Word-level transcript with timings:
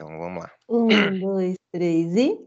Então 0.00 0.18
vamos 0.18 0.42
lá. 0.42 0.50
Um, 0.66 0.88
dois, 1.20 1.56
três 1.70 2.16
e. 2.16 2.38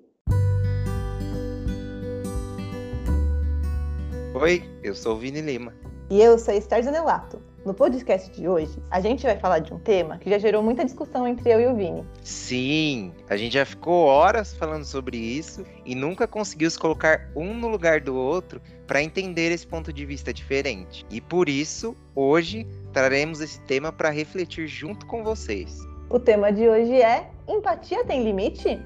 Oi, 4.33 4.64
eu 4.82 4.96
sou 4.96 5.16
o 5.16 5.20
Vini 5.20 5.40
Lima. 5.40 5.71
E 6.09 6.19
eu 6.19 6.39
sou 6.39 6.51
a 6.51 6.58
Esther 6.58 6.83
Zanelato. 6.83 7.39
No 7.63 7.75
podcast 7.75 8.31
de 8.31 8.47
hoje, 8.47 8.81
a 8.89 9.00
gente 9.00 9.21
vai 9.21 9.38
falar 9.38 9.59
de 9.59 9.71
um 9.71 9.77
tema 9.77 10.18
que 10.18 10.31
já 10.31 10.39
gerou 10.39 10.63
muita 10.63 10.84
discussão 10.84 11.27
entre 11.27 11.54
eu 11.54 11.61
e 11.61 11.68
o 11.68 11.75
Vini. 11.75 12.04
Sim, 12.23 13.13
a 13.29 13.38
gente 13.38 13.54
já 13.54 13.65
ficou 13.65 14.07
horas 14.07 14.55
falando 14.55 14.83
sobre 14.83 15.15
isso 15.15 15.63
e 15.85 15.93
nunca 15.93 16.27
conseguiu 16.27 16.71
se 16.71 16.79
colocar 16.79 17.29
um 17.35 17.54
no 17.54 17.67
lugar 17.67 18.01
do 18.01 18.15
outro 18.15 18.59
para 18.88 19.04
entender 19.04 19.51
esse 19.51 19.67
ponto 19.67 19.93
de 19.93 20.07
vista 20.07 20.33
diferente. 20.33 21.05
E 21.07 21.21
por 21.21 21.47
isso, 21.47 21.95
hoje, 22.15 22.65
traremos 22.91 23.41
esse 23.41 23.61
tema 23.61 23.91
para 23.91 24.09
refletir 24.09 24.67
junto 24.67 25.05
com 25.05 25.23
vocês. 25.23 25.93
O 26.14 26.20
tema 26.20 26.54
de 26.54 26.70
hoje 26.70 27.02
é: 27.02 27.27
empatia 27.48 28.05
tem 28.05 28.23
limite? 28.23 28.79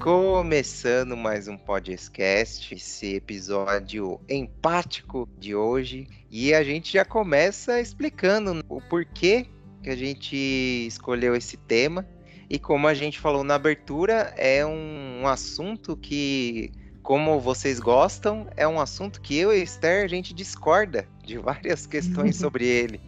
Começando 0.00 1.14
mais 1.14 1.46
um 1.46 1.58
podcast, 1.58 2.74
esse 2.74 3.16
episódio 3.16 4.18
empático 4.26 5.28
de 5.38 5.54
hoje, 5.54 6.08
e 6.30 6.54
a 6.54 6.64
gente 6.64 6.94
já 6.94 7.04
começa 7.04 7.78
explicando 7.78 8.64
o 8.66 8.80
porquê 8.80 9.46
que 9.82 9.90
a 9.90 9.96
gente 9.96 10.34
escolheu 10.86 11.36
esse 11.36 11.58
tema. 11.58 12.08
E 12.48 12.58
como 12.58 12.88
a 12.88 12.94
gente 12.94 13.20
falou 13.20 13.44
na 13.44 13.56
abertura, 13.56 14.32
é 14.38 14.64
um, 14.64 15.20
um 15.20 15.26
assunto 15.26 15.98
que 15.98 16.72
como 17.08 17.40
vocês 17.40 17.80
gostam, 17.80 18.46
é 18.54 18.68
um 18.68 18.78
assunto 18.78 19.22
que 19.22 19.34
eu 19.34 19.50
e 19.50 19.62
Esther 19.62 20.04
a 20.04 20.06
gente 20.06 20.34
discorda 20.34 21.08
de 21.24 21.38
várias 21.38 21.86
questões 21.88 22.36
sobre 22.36 22.66
ele. 22.66 23.00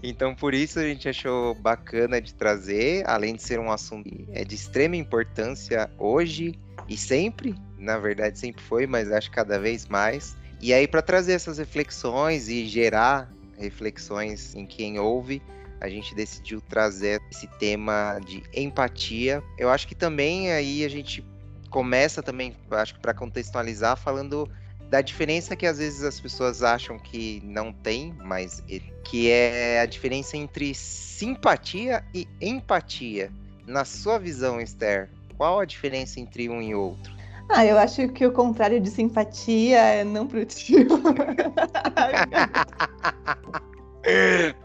então, 0.00 0.32
por 0.32 0.54
isso 0.54 0.78
a 0.78 0.84
gente 0.84 1.08
achou 1.08 1.52
bacana 1.56 2.20
de 2.20 2.32
trazer, 2.32 3.02
além 3.08 3.34
de 3.34 3.42
ser 3.42 3.58
um 3.58 3.72
assunto 3.72 4.08
é 4.30 4.44
de 4.44 4.54
extrema 4.54 4.94
importância 4.94 5.90
hoje 5.98 6.56
e 6.88 6.96
sempre, 6.96 7.56
na 7.76 7.98
verdade 7.98 8.38
sempre 8.38 8.62
foi, 8.62 8.86
mas 8.86 9.10
acho 9.10 9.28
cada 9.32 9.58
vez 9.58 9.88
mais. 9.88 10.36
E 10.60 10.72
aí 10.72 10.86
para 10.86 11.02
trazer 11.02 11.32
essas 11.32 11.58
reflexões 11.58 12.48
e 12.48 12.64
gerar 12.64 13.28
reflexões 13.58 14.54
em 14.54 14.64
quem 14.64 15.00
ouve, 15.00 15.42
a 15.80 15.88
gente 15.88 16.14
decidiu 16.14 16.60
trazer 16.60 17.20
esse 17.28 17.48
tema 17.58 18.20
de 18.24 18.44
empatia. 18.54 19.42
Eu 19.58 19.68
acho 19.68 19.88
que 19.88 19.96
também 19.96 20.52
aí 20.52 20.84
a 20.84 20.88
gente 20.88 21.24
começa 21.70 22.22
também, 22.22 22.54
acho 22.72 22.94
que 22.94 23.00
para 23.00 23.14
contextualizar, 23.14 23.96
falando 23.96 24.50
da 24.90 25.00
diferença 25.00 25.54
que 25.54 25.66
às 25.66 25.78
vezes 25.78 26.02
as 26.02 26.18
pessoas 26.18 26.64
acham 26.64 26.98
que 26.98 27.40
não 27.44 27.72
tem, 27.72 28.12
mas 28.24 28.60
que 29.04 29.30
é 29.30 29.80
a 29.80 29.86
diferença 29.86 30.36
entre 30.36 30.74
simpatia 30.74 32.04
e 32.12 32.26
empatia. 32.40 33.30
Na 33.66 33.84
sua 33.84 34.18
visão, 34.18 34.60
Esther, 34.60 35.08
qual 35.36 35.60
a 35.60 35.64
diferença 35.64 36.18
entre 36.18 36.48
um 36.48 36.60
e 36.60 36.74
outro? 36.74 37.12
Ah, 37.48 37.64
eu 37.64 37.78
acho 37.78 38.08
que 38.08 38.26
o 38.26 38.32
contrário 38.32 38.80
de 38.80 38.90
simpatia 38.90 39.78
é 39.78 40.04
não 40.04 40.26
produtivo. 40.26 41.00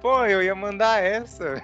Pô, 0.01 0.25
eu 0.25 0.41
ia 0.41 0.55
mandar 0.55 1.03
essa. 1.03 1.61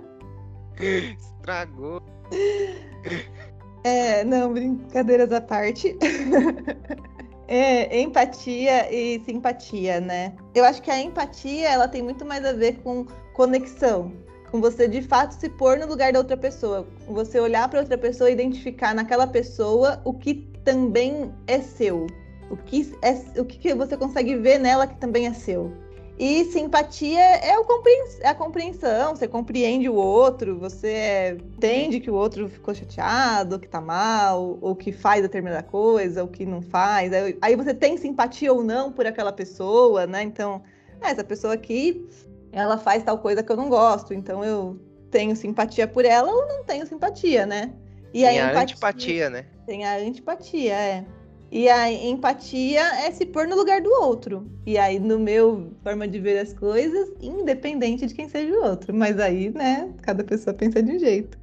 Estragou. 0.80 2.00
É, 3.84 4.24
não, 4.24 4.52
brincadeiras 4.52 5.32
à 5.32 5.40
parte. 5.40 5.96
é, 7.48 8.00
empatia 8.00 8.92
e 8.92 9.20
simpatia, 9.24 10.00
né? 10.00 10.34
Eu 10.54 10.64
acho 10.64 10.82
que 10.82 10.90
a 10.90 11.00
empatia, 11.00 11.68
ela 11.68 11.88
tem 11.88 12.02
muito 12.02 12.24
mais 12.24 12.44
a 12.44 12.52
ver 12.52 12.78
com 12.82 13.06
conexão, 13.34 14.12
com 14.50 14.60
você 14.60 14.86
de 14.86 15.00
fato 15.02 15.32
se 15.32 15.48
pôr 15.48 15.78
no 15.78 15.86
lugar 15.86 16.12
da 16.12 16.18
outra 16.18 16.36
pessoa, 16.36 16.86
com 17.06 17.14
você 17.14 17.40
olhar 17.40 17.68
para 17.68 17.80
outra 17.80 17.96
pessoa 17.96 18.30
e 18.30 18.34
identificar 18.34 18.94
naquela 18.94 19.26
pessoa 19.26 20.00
o 20.04 20.12
que 20.12 20.34
também 20.64 21.32
é 21.46 21.60
seu, 21.60 22.06
o 22.50 22.56
que 22.56 22.92
é 23.02 23.40
o 23.40 23.44
que 23.44 23.74
você 23.74 23.96
consegue 23.96 24.36
ver 24.36 24.58
nela 24.58 24.86
que 24.86 24.96
também 24.96 25.26
é 25.26 25.32
seu. 25.32 25.72
E 26.20 26.44
simpatia 26.44 27.18
é, 27.18 27.48
é 27.48 28.28
a 28.28 28.34
compreensão, 28.34 29.16
você 29.16 29.26
compreende 29.26 29.88
o 29.88 29.94
outro, 29.94 30.58
você 30.58 31.38
entende 31.56 31.98
que 31.98 32.10
o 32.10 32.14
outro 32.14 32.46
ficou 32.46 32.74
chateado, 32.74 33.58
que 33.58 33.66
tá 33.66 33.80
mal, 33.80 34.58
ou 34.60 34.76
que 34.76 34.92
faz 34.92 35.22
determinada 35.22 35.62
coisa, 35.62 36.20
ou 36.20 36.28
que 36.28 36.44
não 36.44 36.60
faz. 36.60 37.10
Aí 37.40 37.56
você 37.56 37.72
tem 37.72 37.96
simpatia 37.96 38.52
ou 38.52 38.62
não 38.62 38.92
por 38.92 39.06
aquela 39.06 39.32
pessoa, 39.32 40.06
né? 40.06 40.22
Então, 40.22 40.62
é, 41.00 41.10
essa 41.10 41.24
pessoa 41.24 41.54
aqui, 41.54 42.06
ela 42.52 42.76
faz 42.76 43.02
tal 43.02 43.16
coisa 43.16 43.42
que 43.42 43.50
eu 43.50 43.56
não 43.56 43.70
gosto, 43.70 44.12
então 44.12 44.44
eu 44.44 44.78
tenho 45.10 45.34
simpatia 45.34 45.88
por 45.88 46.04
ela 46.04 46.30
ou 46.30 46.46
não 46.46 46.64
tenho 46.64 46.86
simpatia, 46.86 47.46
né? 47.46 47.72
E 48.12 48.24
tem 48.24 48.40
a, 48.40 48.48
a 48.48 48.50
empatia, 48.50 48.62
antipatia, 48.62 49.30
né? 49.30 49.46
Tem 49.64 49.86
a 49.86 49.96
antipatia, 49.96 50.74
é. 50.74 51.04
E 51.50 51.68
a 51.68 51.90
empatia 51.90 52.80
é 53.04 53.10
se 53.10 53.26
pôr 53.26 53.48
no 53.48 53.56
lugar 53.56 53.80
do 53.80 53.90
outro. 54.02 54.48
E 54.64 54.78
aí, 54.78 55.00
no 55.00 55.18
meu 55.18 55.72
forma 55.82 56.06
de 56.06 56.20
ver 56.20 56.38
as 56.38 56.52
coisas, 56.52 57.10
independente 57.20 58.06
de 58.06 58.14
quem 58.14 58.28
seja 58.28 58.52
o 58.54 58.64
outro. 58.64 58.94
Mas 58.94 59.18
aí, 59.18 59.50
né, 59.50 59.92
cada 60.02 60.22
pessoa 60.22 60.54
pensa 60.54 60.80
de 60.80 60.92
um 60.92 60.98
jeito. 60.98 61.36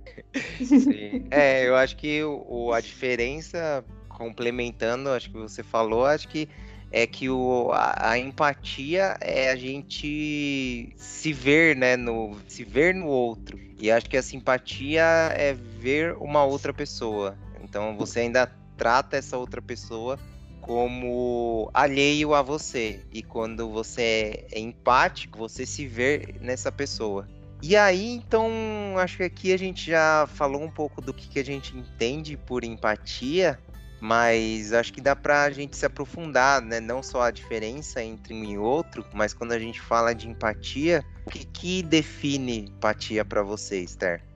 Sim. 0.64 1.26
É, 1.30 1.68
eu 1.68 1.76
acho 1.76 1.98
que 1.98 2.24
o, 2.24 2.72
a 2.72 2.80
diferença, 2.80 3.84
complementando, 4.08 5.10
acho 5.10 5.30
que 5.30 5.38
você 5.38 5.62
falou, 5.62 6.06
acho 6.06 6.28
que 6.30 6.48
é 6.90 7.06
que 7.06 7.30
o, 7.30 7.70
a, 7.74 8.12
a, 8.12 8.18
empatia 8.18 9.18
é 9.20 9.50
a 9.50 9.56
gente 9.58 10.94
se 10.96 11.34
ver, 11.34 11.76
né, 11.76 11.98
no, 11.98 12.38
se 12.48 12.64
ver 12.64 12.96
no 12.96 13.08
outro. 13.08 13.60
E 13.80 13.92
acho 13.92 14.10
que 14.10 14.16
a 14.16 14.24
simpatia 14.24 15.04
é 15.36 15.54
ver 15.54 16.14
uma 16.14 16.46
outra 16.46 16.74
pessoa. 16.74 17.38
Então 17.62 17.96
você 17.98 18.22
ainda 18.22 18.50
trata 18.78 19.18
essa 19.18 19.38
outra 19.38 19.62
pessoa 19.62 20.20
como 20.62 21.70
alheio 21.74 22.34
a 22.34 22.42
você. 22.42 23.02
E 23.12 23.24
quando 23.24 23.70
você 23.70 24.46
é 24.52 24.60
empático, 24.60 25.38
você 25.38 25.66
se 25.66 25.88
vê 25.88 26.36
nessa 26.42 26.72
pessoa. 26.72 27.28
E 27.62 27.76
aí, 27.76 28.12
então, 28.12 28.52
acho 28.98 29.18
que 29.18 29.24
aqui 29.24 29.54
a 29.54 29.58
gente 29.58 29.90
já 29.90 30.28
falou 30.28 30.62
um 30.62 30.70
pouco 30.70 31.02
do 31.02 31.14
que, 31.14 31.28
que 31.28 31.40
a 31.40 31.46
gente 31.46 31.76
entende 31.76 32.38
por 32.38 32.64
empatia, 32.64 33.58
mas 34.00 34.74
acho 34.74 34.94
que 34.94 35.02
dá 35.02 35.16
para 35.16 35.44
a 35.44 35.50
gente 35.50 35.76
se 35.76 35.86
aprofundar, 35.86 36.62
né? 36.62 36.80
Não 36.80 37.02
só 37.02 37.24
a 37.24 37.32
diferença 37.32 38.04
entre 38.04 38.34
um 38.34 38.44
e 38.44 38.58
outro, 38.58 39.04
mas 39.12 39.34
quando 39.34 39.54
a 39.54 39.60
gente 39.60 39.82
fala 39.82 40.14
de 40.14 40.30
empatia, 40.30 41.04
o 41.26 41.32
que, 41.32 41.46
que 41.46 41.82
define 41.82 42.66
empatia 42.66 43.26
para 43.26 43.42
você, 43.42 43.80
Esther? 43.80 44.27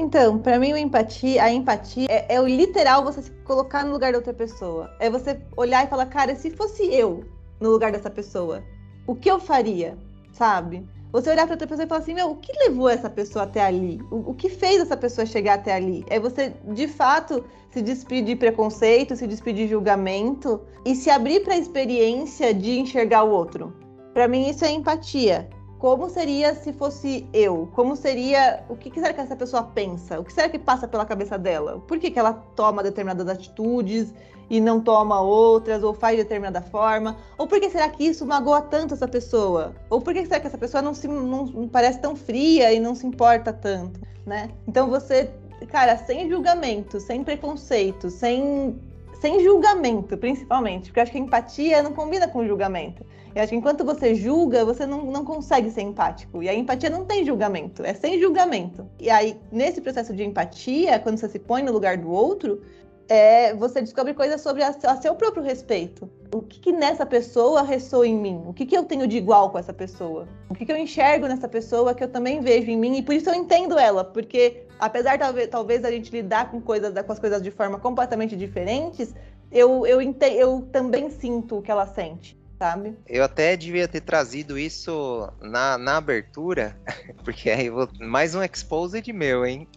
Então, 0.00 0.38
para 0.38 0.60
mim, 0.60 0.70
empatia, 0.78 1.42
a 1.42 1.52
empatia 1.52 2.06
é, 2.08 2.36
é, 2.36 2.40
o 2.40 2.46
literal 2.46 3.02
você 3.02 3.20
se 3.20 3.32
colocar 3.42 3.84
no 3.84 3.90
lugar 3.90 4.12
da 4.12 4.18
outra 4.18 4.32
pessoa. 4.32 4.88
É 5.00 5.10
você 5.10 5.40
olhar 5.56 5.84
e 5.84 5.88
falar, 5.88 6.06
cara, 6.06 6.36
se 6.36 6.50
fosse 6.50 6.86
eu 6.86 7.24
no 7.60 7.68
lugar 7.68 7.90
dessa 7.90 8.08
pessoa, 8.08 8.62
o 9.08 9.16
que 9.16 9.28
eu 9.28 9.40
faria? 9.40 9.98
Sabe? 10.32 10.88
Você 11.10 11.28
olhar 11.30 11.46
para 11.46 11.54
outra 11.54 11.66
pessoa 11.66 11.84
e 11.84 11.88
falar 11.88 12.00
assim, 12.00 12.14
meu, 12.14 12.30
o 12.30 12.36
que 12.36 12.52
levou 12.60 12.88
essa 12.88 13.10
pessoa 13.10 13.42
até 13.42 13.60
ali? 13.60 14.00
O, 14.08 14.30
o 14.30 14.34
que 14.34 14.48
fez 14.48 14.80
essa 14.80 14.96
pessoa 14.96 15.26
chegar 15.26 15.54
até 15.54 15.74
ali? 15.74 16.04
É 16.08 16.20
você, 16.20 16.54
de 16.72 16.86
fato, 16.86 17.44
se 17.72 17.82
despedir 17.82 18.24
de 18.24 18.36
preconceito, 18.36 19.16
se 19.16 19.26
despedir 19.26 19.66
de 19.66 19.72
julgamento 19.72 20.60
e 20.84 20.94
se 20.94 21.10
abrir 21.10 21.40
para 21.42 21.54
a 21.54 21.58
experiência 21.58 22.54
de 22.54 22.78
enxergar 22.78 23.24
o 23.24 23.32
outro. 23.32 23.74
Para 24.14 24.28
mim, 24.28 24.48
isso 24.48 24.64
é 24.64 24.70
empatia 24.70 25.50
como 25.78 26.10
seria 26.10 26.54
se 26.54 26.72
fosse 26.72 27.26
eu? 27.32 27.68
Como 27.72 27.94
seria. 27.94 28.64
O 28.68 28.76
que, 28.76 28.92
será 28.92 29.12
que 29.12 29.20
essa 29.20 29.36
pessoa 29.36 29.62
pensa? 29.62 30.18
O 30.18 30.24
que 30.24 30.32
será 30.32 30.48
que 30.48 30.58
passa 30.58 30.88
pela 30.88 31.06
cabeça 31.06 31.38
dela? 31.38 31.80
Por 31.86 31.98
que, 31.98 32.10
que 32.10 32.18
ela 32.18 32.32
toma 32.32 32.82
determinadas 32.82 33.28
atitudes 33.28 34.12
e 34.50 34.60
não 34.60 34.80
toma 34.80 35.20
outras, 35.20 35.82
ou 35.84 35.94
faz 35.94 36.16
de 36.16 36.24
determinada 36.24 36.60
forma? 36.60 37.16
Ou 37.36 37.46
por 37.46 37.60
que 37.60 37.70
será 37.70 37.88
que 37.88 38.04
isso 38.04 38.26
magoa 38.26 38.60
tanto 38.60 38.94
essa 38.94 39.06
pessoa? 39.06 39.72
Ou 39.88 40.00
por 40.00 40.12
que 40.12 40.24
será 40.24 40.40
que 40.40 40.48
essa 40.48 40.58
pessoa 40.58 40.82
não, 40.82 40.94
se, 40.94 41.06
não, 41.06 41.46
não 41.46 41.68
parece 41.68 42.00
tão 42.00 42.16
fria 42.16 42.72
e 42.72 42.80
não 42.80 42.94
se 42.94 43.06
importa 43.06 43.52
tanto? 43.52 44.00
Né? 44.26 44.50
Então 44.66 44.90
você, 44.90 45.30
cara, 45.68 45.96
sem 45.96 46.28
julgamento, 46.28 46.98
sem 46.98 47.22
preconceito, 47.22 48.10
sem, 48.10 48.76
sem 49.20 49.44
julgamento, 49.44 50.16
principalmente, 50.16 50.86
porque 50.86 50.98
eu 50.98 51.02
acho 51.04 51.12
que 51.12 51.18
empatia 51.18 51.82
não 51.82 51.92
combina 51.92 52.26
com 52.26 52.44
julgamento. 52.44 53.06
Eu 53.34 53.42
acho 53.42 53.50
que 53.50 53.56
enquanto 53.56 53.84
você 53.84 54.14
julga, 54.14 54.64
você 54.64 54.86
não, 54.86 55.04
não 55.04 55.24
consegue 55.24 55.70
ser 55.70 55.82
empático. 55.82 56.42
E 56.42 56.48
a 56.48 56.54
empatia 56.54 56.90
não 56.90 57.04
tem 57.04 57.24
julgamento, 57.24 57.84
é 57.84 57.94
sem 57.94 58.20
julgamento. 58.20 58.88
E 58.98 59.10
aí, 59.10 59.38
nesse 59.50 59.80
processo 59.80 60.14
de 60.14 60.24
empatia, 60.24 60.98
quando 60.98 61.18
você 61.18 61.28
se 61.28 61.38
põe 61.38 61.62
no 61.62 61.72
lugar 61.72 61.96
do 61.96 62.10
outro, 62.10 62.60
é, 63.08 63.54
você 63.54 63.80
descobre 63.80 64.12
coisas 64.12 64.40
sobre 64.40 64.62
a, 64.62 64.68
a 64.68 64.96
seu 64.96 65.14
próprio 65.14 65.42
respeito. 65.42 66.10
O 66.32 66.42
que, 66.42 66.60
que, 66.60 66.72
nessa 66.72 67.06
pessoa 67.06 67.62
ressoa 67.62 68.06
em 68.06 68.14
mim? 68.14 68.42
O 68.46 68.52
que, 68.52 68.66
que 68.66 68.76
eu 68.76 68.84
tenho 68.84 69.06
de 69.06 69.16
igual 69.16 69.50
com 69.50 69.58
essa 69.58 69.72
pessoa? 69.72 70.28
O 70.48 70.54
que, 70.54 70.66
que 70.66 70.70
eu 70.70 70.76
enxergo 70.76 71.26
nessa 71.26 71.48
pessoa 71.48 71.94
que 71.94 72.04
eu 72.04 72.08
também 72.08 72.40
vejo 72.40 72.70
em 72.70 72.76
mim? 72.76 72.98
E 72.98 73.02
por 73.02 73.14
isso 73.14 73.30
eu 73.30 73.34
entendo 73.34 73.78
ela, 73.78 74.04
porque 74.04 74.64
apesar 74.78 75.18
talvez, 75.18 75.48
talvez 75.48 75.84
a 75.84 75.90
gente 75.90 76.12
lidar 76.12 76.50
com, 76.50 76.60
coisas, 76.60 76.92
com 76.92 77.12
as 77.12 77.18
coisas 77.18 77.40
de 77.40 77.50
forma 77.50 77.78
completamente 77.78 78.36
diferentes, 78.36 79.14
eu, 79.50 79.86
eu, 79.86 80.00
eu 80.02 80.68
também 80.70 81.08
sinto 81.08 81.58
o 81.58 81.62
que 81.62 81.70
ela 81.70 81.86
sente. 81.86 82.36
Sabe? 82.58 82.96
Eu 83.06 83.22
até 83.22 83.56
devia 83.56 83.86
ter 83.86 84.00
trazido 84.00 84.58
isso 84.58 85.30
na, 85.40 85.78
na 85.78 85.96
abertura, 85.96 86.76
porque 87.24 87.48
aí 87.48 87.70
vou. 87.70 87.88
Mais 88.00 88.34
um 88.34 88.42
exposed 88.42 89.10
meu, 89.12 89.46
hein? 89.46 89.68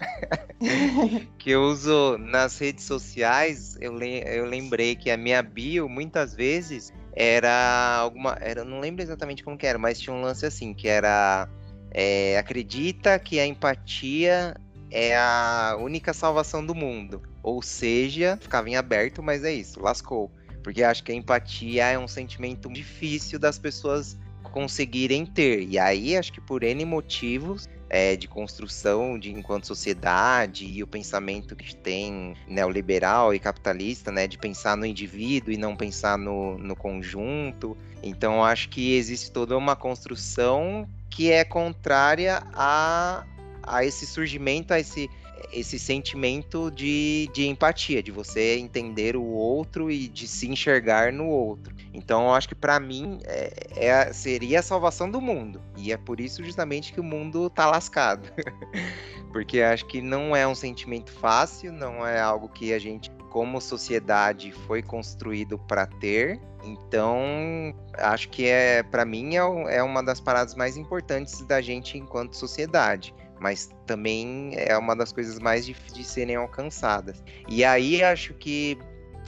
que 1.37 1.51
eu 1.51 1.61
uso 1.61 2.17
nas 2.17 2.57
redes 2.57 2.85
sociais. 2.85 3.77
Eu, 3.79 3.95
le, 3.95 4.23
eu 4.25 4.45
lembrei 4.45 4.95
que 4.95 5.11
a 5.11 5.17
minha 5.17 5.41
bio, 5.43 5.87
muitas 5.87 6.33
vezes, 6.33 6.91
era 7.15 7.97
alguma. 7.97 8.37
Era, 8.41 8.65
não 8.65 8.79
lembro 8.79 9.03
exatamente 9.03 9.43
como 9.43 9.57
que 9.57 9.67
era, 9.67 9.77
mas 9.77 9.99
tinha 9.99 10.15
um 10.15 10.21
lance 10.21 10.45
assim, 10.45 10.73
que 10.73 10.87
era. 10.87 11.47
É, 11.93 12.37
acredita 12.37 13.19
que 13.19 13.37
a 13.39 13.45
empatia 13.45 14.55
é 14.89 15.15
a 15.15 15.77
única 15.79 16.13
salvação 16.13 16.65
do 16.65 16.73
mundo. 16.73 17.21
Ou 17.43 17.61
seja, 17.61 18.37
ficava 18.39 18.69
em 18.69 18.75
aberto, 18.75 19.21
mas 19.21 19.43
é 19.43 19.51
isso, 19.51 19.79
lascou. 19.81 20.31
Porque 20.63 20.83
acho 20.83 21.03
que 21.03 21.11
a 21.11 21.15
empatia 21.15 21.85
é 21.85 21.97
um 21.97 22.07
sentimento 22.07 22.71
difícil 22.71 23.39
das 23.39 23.57
pessoas 23.57 24.17
conseguirem 24.51 25.25
ter. 25.25 25.67
E 25.67 25.79
aí, 25.79 26.15
acho 26.15 26.31
que 26.31 26.41
por 26.41 26.63
N 26.63 26.83
motivos 26.85 27.67
é, 27.89 28.15
de 28.15 28.27
construção 28.27 29.19
de 29.19 29.31
enquanto 29.31 29.67
sociedade 29.67 30.65
e 30.65 30.81
o 30.81 30.87
pensamento 30.87 31.55
que 31.55 31.75
tem 31.75 32.35
neoliberal 32.47 33.33
e 33.33 33.39
capitalista, 33.39 34.11
né, 34.11 34.27
de 34.27 34.37
pensar 34.37 34.77
no 34.77 34.85
indivíduo 34.85 35.51
e 35.51 35.57
não 35.57 35.75
pensar 35.75 36.17
no, 36.17 36.57
no 36.57 36.75
conjunto. 36.75 37.77
Então, 38.03 38.43
acho 38.43 38.69
que 38.69 38.95
existe 38.95 39.31
toda 39.31 39.57
uma 39.57 39.75
construção 39.75 40.87
que 41.09 41.31
é 41.31 41.43
contrária 41.43 42.41
a, 42.53 43.25
a 43.61 43.83
esse 43.83 44.05
surgimento, 44.05 44.73
a 44.73 44.79
esse 44.79 45.09
esse 45.51 45.79
sentimento 45.79 46.71
de, 46.71 47.29
de 47.33 47.47
empatia, 47.47 48.01
de 48.01 48.11
você 48.11 48.57
entender 48.57 49.15
o 49.15 49.23
outro 49.23 49.91
e 49.91 50.07
de 50.07 50.27
se 50.27 50.47
enxergar 50.47 51.11
no 51.11 51.27
outro. 51.27 51.75
Então, 51.93 52.25
eu 52.25 52.33
acho 52.33 52.47
que 52.47 52.55
para 52.55 52.79
mim 52.79 53.19
é, 53.25 53.51
é, 53.75 54.13
seria 54.13 54.59
a 54.59 54.63
salvação 54.63 55.09
do 55.09 55.19
mundo. 55.19 55.61
E 55.77 55.91
é 55.91 55.97
por 55.97 56.19
isso 56.19 56.43
justamente 56.43 56.93
que 56.93 56.99
o 56.99 57.03
mundo 57.03 57.49
tá 57.49 57.69
lascado. 57.69 58.29
Porque 59.31 59.61
acho 59.61 59.85
que 59.85 60.01
não 60.01 60.35
é 60.35 60.45
um 60.45 60.55
sentimento 60.55 61.11
fácil, 61.11 61.71
não 61.71 62.05
é 62.05 62.19
algo 62.19 62.49
que 62.49 62.73
a 62.73 62.79
gente, 62.79 63.09
como 63.29 63.61
sociedade, 63.61 64.51
foi 64.51 64.81
construído 64.81 65.57
para 65.57 65.85
ter. 65.85 66.39
Então, 66.63 67.73
acho 67.93 68.29
que 68.29 68.45
é, 68.45 68.83
para 68.83 69.05
mim, 69.05 69.35
é, 69.35 69.77
é 69.77 69.83
uma 69.83 70.03
das 70.03 70.19
paradas 70.19 70.53
mais 70.53 70.75
importantes 70.75 71.41
da 71.45 71.61
gente 71.61 71.97
enquanto 71.97 72.35
sociedade 72.35 73.13
mas 73.41 73.71
também 73.87 74.51
é 74.55 74.77
uma 74.77 74.95
das 74.95 75.11
coisas 75.11 75.39
mais 75.39 75.65
difíceis 75.65 75.93
de 75.93 76.03
serem 76.03 76.35
alcançadas. 76.35 77.23
E 77.49 77.65
aí 77.65 78.03
acho 78.03 78.35
que 78.35 78.77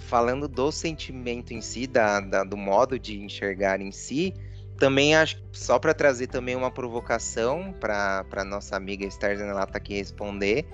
falando 0.07 0.48
do 0.48 0.71
sentimento 0.71 1.51
em 1.51 1.62
si, 1.62 1.88
da, 1.88 2.19
da 2.19 2.44
do 2.44 2.56
modo 2.56 3.00
de 3.00 3.19
enxergar 3.19 3.81
em 3.81 3.92
si, 3.92 4.31
também 4.77 5.15
acho 5.15 5.42
só 5.51 5.80
para 5.80 5.95
trazer 5.95 6.27
também 6.27 6.56
uma 6.56 6.69
provocação 6.69 7.74
para 7.80 8.44
nossa 8.45 8.75
amiga 8.75 9.04
Esther 9.04 9.39
ela 9.39 9.65
tá 9.65 9.77
aqui 9.77 9.95
responder, 9.95 10.66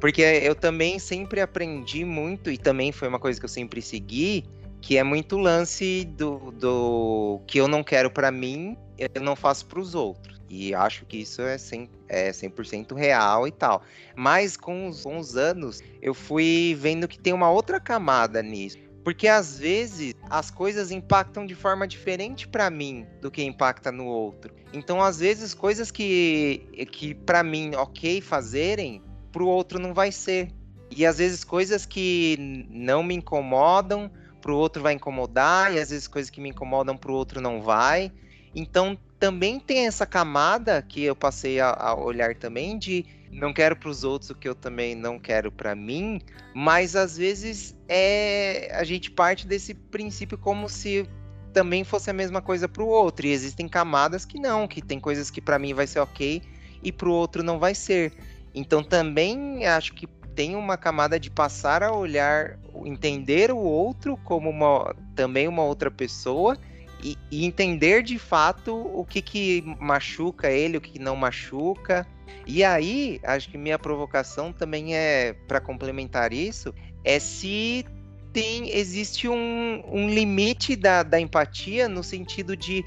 porque 0.00 0.22
eu 0.22 0.56
também 0.56 0.98
sempre 0.98 1.40
aprendi 1.40 2.04
muito 2.04 2.50
e 2.50 2.58
também 2.58 2.90
foi 2.90 3.06
uma 3.06 3.20
coisa 3.20 3.38
que 3.38 3.44
eu 3.44 3.50
sempre 3.50 3.80
segui, 3.80 4.44
que 4.80 4.96
é 4.96 5.04
muito 5.04 5.38
lance 5.38 6.04
do, 6.04 6.50
do 6.52 7.40
que 7.46 7.58
eu 7.58 7.68
não 7.68 7.84
quero 7.84 8.10
para 8.10 8.32
mim, 8.32 8.76
eu 8.98 9.22
não 9.22 9.36
faço 9.36 9.66
para 9.66 9.78
os 9.78 9.94
outros. 9.94 10.37
E 10.48 10.74
acho 10.74 11.04
que 11.04 11.18
isso 11.18 11.42
é 11.42 11.56
100%, 11.56 11.88
é 12.08 12.32
100 12.32 12.86
real 12.96 13.46
e 13.46 13.52
tal. 13.52 13.82
Mas 14.16 14.56
com 14.56 14.88
os, 14.88 15.02
com 15.02 15.18
os 15.18 15.36
anos, 15.36 15.82
eu 16.00 16.14
fui 16.14 16.76
vendo 16.78 17.06
que 17.06 17.18
tem 17.18 17.32
uma 17.32 17.50
outra 17.50 17.78
camada 17.78 18.42
nisso. 18.42 18.78
Porque 19.04 19.28
às 19.28 19.58
vezes 19.58 20.14
as 20.28 20.50
coisas 20.50 20.90
impactam 20.90 21.46
de 21.46 21.54
forma 21.54 21.86
diferente 21.86 22.46
para 22.46 22.68
mim 22.68 23.06
do 23.20 23.30
que 23.30 23.42
impacta 23.42 23.90
no 23.90 24.06
outro. 24.06 24.54
Então, 24.72 25.02
às 25.02 25.20
vezes, 25.20 25.54
coisas 25.54 25.90
que, 25.90 26.86
que 26.92 27.14
para 27.14 27.42
mim 27.42 27.74
ok 27.74 28.20
fazerem, 28.20 29.02
pro 29.32 29.46
outro 29.46 29.78
não 29.78 29.94
vai 29.94 30.12
ser. 30.12 30.50
E 30.90 31.06
às 31.06 31.18
vezes 31.18 31.44
coisas 31.44 31.86
que 31.86 32.66
não 32.70 33.02
me 33.02 33.14
incomodam, 33.14 34.10
pro 34.40 34.56
outro 34.56 34.82
vai 34.82 34.94
incomodar, 34.94 35.72
e 35.74 35.78
às 35.78 35.90
vezes 35.90 36.08
coisas 36.08 36.30
que 36.30 36.40
me 36.40 36.50
incomodam 36.50 36.96
pro 36.96 37.14
outro 37.14 37.40
não 37.40 37.62
vai. 37.62 38.12
Então 38.54 38.98
também 39.18 39.58
tem 39.58 39.86
essa 39.86 40.06
camada 40.06 40.80
que 40.80 41.02
eu 41.02 41.16
passei 41.16 41.60
a, 41.60 41.70
a 41.70 41.94
olhar 41.94 42.34
também 42.34 42.78
de 42.78 43.04
não 43.30 43.52
quero 43.52 43.76
para 43.76 43.88
os 43.88 44.04
outros 44.04 44.30
o 44.30 44.34
que 44.34 44.48
eu 44.48 44.54
também 44.54 44.94
não 44.94 45.18
quero 45.18 45.52
para 45.52 45.74
mim, 45.74 46.20
mas 46.54 46.96
às 46.96 47.16
vezes 47.16 47.76
é 47.88 48.70
a 48.74 48.84
gente 48.84 49.10
parte 49.10 49.46
desse 49.46 49.74
princípio 49.74 50.38
como 50.38 50.68
se 50.68 51.08
também 51.52 51.84
fosse 51.84 52.10
a 52.10 52.12
mesma 52.12 52.40
coisa 52.40 52.68
para 52.68 52.82
o 52.82 52.88
outro 52.88 53.26
e 53.26 53.30
existem 53.30 53.68
camadas 53.68 54.24
que 54.24 54.38
não, 54.38 54.68
que 54.68 54.80
tem 54.80 55.00
coisas 55.00 55.30
que 55.30 55.40
para 55.40 55.58
mim 55.58 55.74
vai 55.74 55.86
ser 55.86 55.98
ok 55.98 56.42
e 56.82 56.92
para 56.92 57.08
o 57.08 57.12
outro 57.12 57.42
não 57.42 57.58
vai 57.58 57.74
ser. 57.74 58.12
Então 58.54 58.82
também 58.82 59.66
acho 59.66 59.92
que 59.94 60.06
tem 60.34 60.54
uma 60.54 60.76
camada 60.76 61.18
de 61.18 61.30
passar 61.30 61.82
a 61.82 61.92
olhar, 61.92 62.58
entender 62.84 63.50
o 63.50 63.58
outro 63.58 64.16
como 64.18 64.48
uma, 64.48 64.94
também 65.16 65.48
uma 65.48 65.64
outra 65.64 65.90
pessoa 65.90 66.56
e, 67.02 67.16
e, 67.30 67.44
entender 67.44 68.02
de 68.02 68.18
fato 68.18 68.74
o 68.74 69.04
que, 69.04 69.22
que 69.22 69.62
machuca 69.80 70.50
ele, 70.50 70.76
o 70.76 70.80
que 70.80 70.98
não 70.98 71.16
machuca. 71.16 72.06
E 72.46 72.64
aí, 72.64 73.20
acho 73.22 73.48
que 73.50 73.58
minha 73.58 73.78
provocação 73.78 74.52
também 74.52 74.96
é, 74.96 75.34
para 75.46 75.60
complementar 75.60 76.32
isso, 76.32 76.74
é 77.04 77.18
se 77.18 77.84
tem 78.32 78.70
existe 78.70 79.28
um, 79.28 79.82
um 79.90 80.08
limite 80.08 80.76
da, 80.76 81.02
da 81.02 81.18
empatia 81.18 81.88
no 81.88 82.02
sentido 82.02 82.56
de 82.56 82.84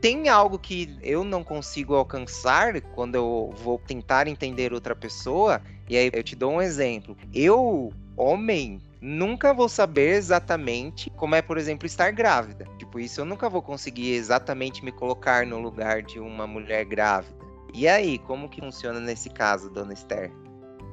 tem 0.00 0.28
algo 0.28 0.58
que 0.58 0.96
eu 1.02 1.24
não 1.24 1.42
consigo 1.42 1.94
alcançar 1.94 2.80
quando 2.80 3.16
eu 3.16 3.52
vou 3.62 3.78
tentar 3.78 4.28
entender 4.28 4.72
outra 4.72 4.94
pessoa, 4.94 5.60
e 5.88 5.96
aí 5.96 6.10
eu 6.12 6.22
te 6.22 6.36
dou 6.36 6.52
um 6.52 6.62
exemplo. 6.62 7.16
Eu, 7.34 7.92
homem, 8.16 8.80
nunca 9.00 9.54
vou 9.54 9.68
saber 9.68 10.14
exatamente 10.14 11.10
como 11.10 11.34
é, 11.34 11.42
por 11.42 11.58
exemplo, 11.58 11.86
estar 11.86 12.10
grávida. 12.10 12.66
Tipo, 12.78 12.98
isso 12.98 13.20
eu 13.20 13.24
nunca 13.24 13.48
vou 13.48 13.62
conseguir 13.62 14.12
exatamente 14.12 14.84
me 14.84 14.92
colocar 14.92 15.46
no 15.46 15.58
lugar 15.58 16.02
de 16.02 16.18
uma 16.18 16.46
mulher 16.46 16.84
grávida. 16.84 17.36
E 17.74 17.86
aí, 17.86 18.18
como 18.18 18.48
que 18.48 18.60
funciona 18.60 18.98
nesse 18.98 19.28
caso, 19.30 19.70
dona 19.70 19.92
Esther? 19.92 20.32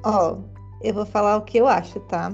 Ó, 0.04 0.34
oh, 0.34 0.44
eu 0.82 0.94
vou 0.94 1.06
falar 1.06 1.36
o 1.36 1.42
que 1.42 1.58
eu 1.58 1.66
acho, 1.66 2.00
tá? 2.00 2.32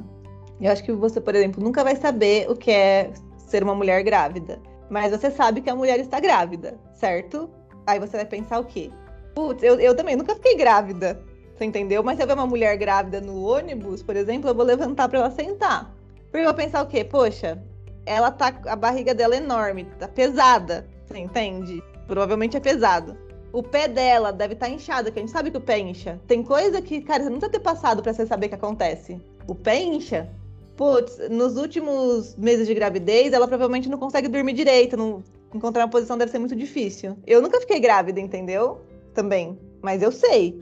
Eu 0.60 0.70
acho 0.70 0.84
que 0.84 0.92
você, 0.92 1.20
por 1.20 1.34
exemplo, 1.34 1.62
nunca 1.62 1.82
vai 1.82 1.96
saber 1.96 2.50
o 2.50 2.56
que 2.56 2.70
é 2.70 3.12
ser 3.36 3.62
uma 3.62 3.74
mulher 3.74 4.02
grávida. 4.02 4.60
Mas 4.90 5.10
você 5.10 5.30
sabe 5.30 5.60
que 5.60 5.70
a 5.70 5.76
mulher 5.76 5.98
está 6.00 6.20
grávida, 6.20 6.78
certo? 6.94 7.48
Aí 7.86 7.98
você 7.98 8.16
vai 8.16 8.26
pensar 8.26 8.58
o 8.58 8.64
quê? 8.64 8.90
Putz, 9.34 9.62
eu, 9.62 9.80
eu 9.80 9.96
também 9.96 10.16
nunca 10.16 10.34
fiquei 10.34 10.56
grávida. 10.56 11.22
Você 11.62 11.66
entendeu? 11.66 12.02
Mas 12.02 12.16
se 12.16 12.24
eu 12.24 12.26
ver 12.26 12.32
uma 12.32 12.46
mulher 12.46 12.76
grávida 12.76 13.20
no 13.20 13.44
ônibus, 13.44 14.02
por 14.02 14.16
exemplo, 14.16 14.50
eu 14.50 14.54
vou 14.54 14.64
levantar 14.64 15.08
para 15.08 15.20
ela 15.20 15.30
sentar. 15.30 15.94
Porque 16.24 16.38
eu 16.38 16.46
vou 16.46 16.54
pensar 16.54 16.82
o 16.82 16.88
quê? 16.88 17.04
Poxa, 17.04 17.62
ela 18.04 18.32
tá. 18.32 18.52
A 18.66 18.74
barriga 18.74 19.14
dela 19.14 19.36
é 19.36 19.38
enorme, 19.38 19.84
tá 19.96 20.08
pesada. 20.08 20.84
Você 21.06 21.18
entende? 21.18 21.80
Provavelmente 22.08 22.56
é 22.56 22.60
pesado. 22.60 23.16
O 23.52 23.62
pé 23.62 23.86
dela 23.86 24.32
deve 24.32 24.54
estar 24.54 24.66
tá 24.66 24.72
inchado, 24.72 25.12
que 25.12 25.20
a 25.20 25.22
gente 25.22 25.30
sabe 25.30 25.52
que 25.52 25.56
o 25.56 25.60
pé 25.60 25.78
incha. 25.78 26.20
Tem 26.26 26.42
coisa 26.42 26.82
que, 26.82 27.00
cara, 27.00 27.22
você 27.22 27.30
não 27.30 27.38
precisa 27.38 27.52
ter 27.52 27.60
passado 27.60 28.02
para 28.02 28.12
você 28.12 28.26
saber 28.26 28.48
que 28.48 28.56
acontece. 28.56 29.20
O 29.46 29.54
pé 29.54 29.80
incha. 29.80 30.28
Putz, 30.76 31.16
nos 31.30 31.56
últimos 31.56 32.34
meses 32.34 32.66
de 32.66 32.74
gravidez, 32.74 33.32
ela 33.32 33.46
provavelmente 33.46 33.88
não 33.88 33.98
consegue 33.98 34.26
dormir 34.26 34.54
direito. 34.54 34.96
Não... 34.96 35.22
Encontrar 35.54 35.84
uma 35.84 35.90
posição 35.90 36.18
deve 36.18 36.32
ser 36.32 36.40
muito 36.40 36.56
difícil. 36.56 37.16
Eu 37.24 37.40
nunca 37.40 37.60
fiquei 37.60 37.78
grávida, 37.78 38.18
entendeu? 38.18 38.80
Também. 39.14 39.56
Mas 39.80 40.02
eu 40.02 40.10
sei. 40.10 40.60